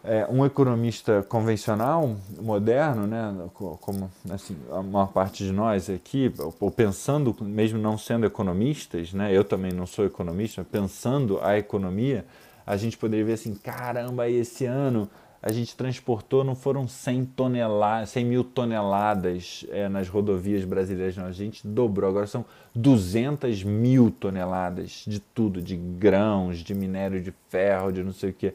[0.03, 6.71] é, um economista convencional, moderno, né, como assim, a maior parte de nós aqui, ou
[6.71, 12.25] pensando, mesmo não sendo economistas, né, eu também não sou economista, pensando a economia,
[12.65, 15.09] a gente poderia ver assim, caramba, esse ano
[15.41, 21.25] a gente transportou, não foram 100, toneladas, 100 mil toneladas é, nas rodovias brasileiras, não,
[21.25, 22.45] a gente dobrou, agora são
[22.75, 28.33] 200 mil toneladas de tudo, de grãos, de minério de ferro, de não sei o
[28.33, 28.53] que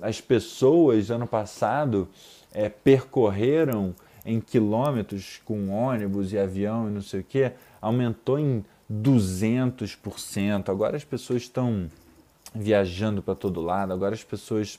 [0.00, 2.08] as pessoas ano passado
[2.52, 3.94] é, percorreram
[4.24, 10.68] em quilômetros com ônibus e avião e não sei o que, aumentou em 200%.
[10.68, 11.90] Agora as pessoas estão
[12.54, 14.78] viajando para todo lado, agora as pessoas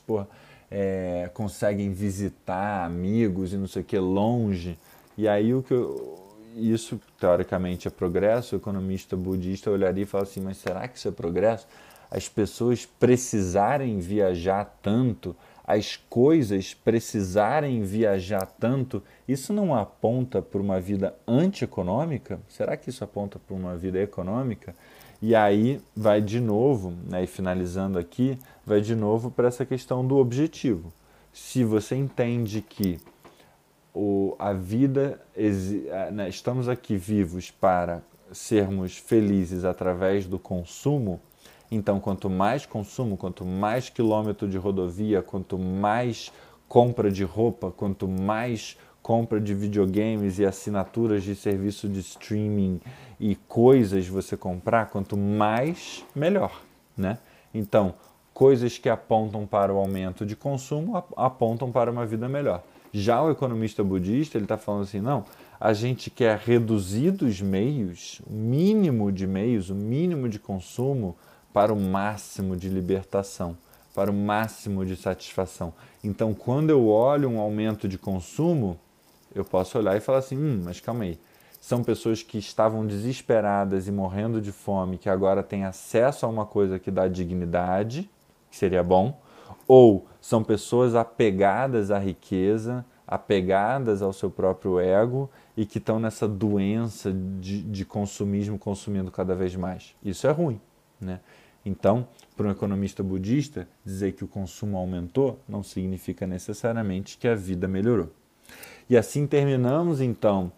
[0.72, 4.78] é, conseguem visitar amigos e não sei o que longe.
[5.18, 6.20] E aí o que eu,
[6.56, 11.08] isso teoricamente é progresso, o economista budista olharia e fala assim, mas será que isso
[11.08, 11.68] é progresso?
[12.10, 20.80] As pessoas precisarem viajar tanto, as coisas precisarem viajar tanto, isso não aponta para uma
[20.80, 22.40] vida antieconômica?
[22.48, 24.76] Será que isso aponta para uma vida econômica?
[25.22, 30.06] E aí vai de novo, né, e finalizando aqui, vai de novo para essa questão
[30.06, 30.94] do objetivo.
[31.34, 33.00] Se você entende que
[33.94, 35.20] o, a vida,
[36.12, 41.20] né, estamos aqui vivos para sermos felizes através do consumo,
[41.72, 46.32] então, quanto mais consumo, quanto mais quilômetro de rodovia, quanto mais
[46.68, 52.82] compra de roupa, quanto mais compra de videogames e assinaturas de serviço de streaming
[53.20, 56.62] e coisas você comprar, quanto mais, melhor,
[56.98, 57.20] né?
[57.54, 57.94] Então,
[58.34, 62.64] coisas que apontam para o aumento de consumo apontam para uma vida melhor.
[62.92, 65.24] Já o economista budista, ele está falando assim, não,
[65.60, 71.16] a gente quer reduzir dos meios, o mínimo de meios, o mínimo de consumo,
[71.56, 73.58] para o máximo de libertação,
[73.96, 75.74] para o máximo de satisfação.
[76.04, 78.78] Então, quando eu olho um aumento de consumo,
[79.34, 81.18] eu posso olhar e falar assim: hum, mas calma aí.
[81.62, 86.46] São pessoas que estavam desesperadas e morrendo de fome, que agora têm acesso a uma
[86.46, 88.10] coisa que dá dignidade,
[88.52, 89.18] que seria bom,
[89.66, 96.28] ou são pessoas apegadas à riqueza, apegadas ao seu próprio ego e que estão nessa
[96.28, 99.96] doença de, de consumismo, consumindo cada vez mais.
[100.04, 100.60] Isso é ruim.
[101.00, 101.20] Né?
[101.66, 102.08] Então,
[102.38, 107.68] para um economista budista, dizer que o consumo aumentou não significa necessariamente que a vida
[107.68, 108.12] melhorou.
[108.88, 110.52] E assim terminamos então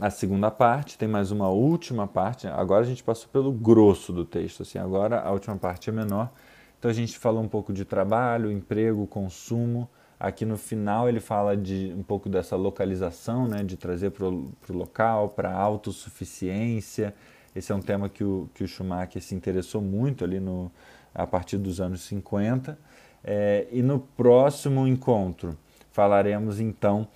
[0.00, 2.48] a segunda parte, tem mais uma última parte.
[2.48, 6.30] Agora a gente passou pelo grosso do texto, assim, agora a última parte é menor.
[6.78, 9.88] Então a gente falou um pouco de trabalho, emprego, consumo.
[10.18, 14.52] Aqui no final ele fala de um pouco dessa localização, né, de trazer para o
[14.70, 17.14] local, para a autossuficiência
[17.54, 20.70] esse é um tema que o, que o Schumacher se interessou muito ali no,
[21.14, 22.78] a partir dos anos 50.
[23.24, 25.56] É, e no próximo encontro
[25.92, 27.06] falaremos então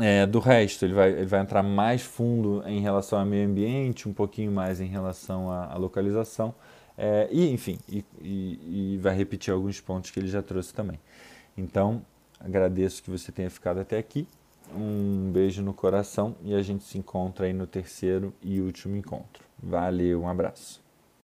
[0.00, 0.84] é, do resto.
[0.84, 4.80] Ele vai, ele vai entrar mais fundo em relação ao meio ambiente, um pouquinho mais
[4.80, 6.54] em relação à, à localização.
[6.96, 10.98] É, e enfim, e, e, e vai repetir alguns pontos que ele já trouxe também.
[11.56, 12.04] Então,
[12.38, 14.26] agradeço que você tenha ficado até aqui.
[14.72, 19.42] Um beijo no coração e a gente se encontra aí no terceiro e último encontro.
[19.60, 20.83] Valeu, um abraço.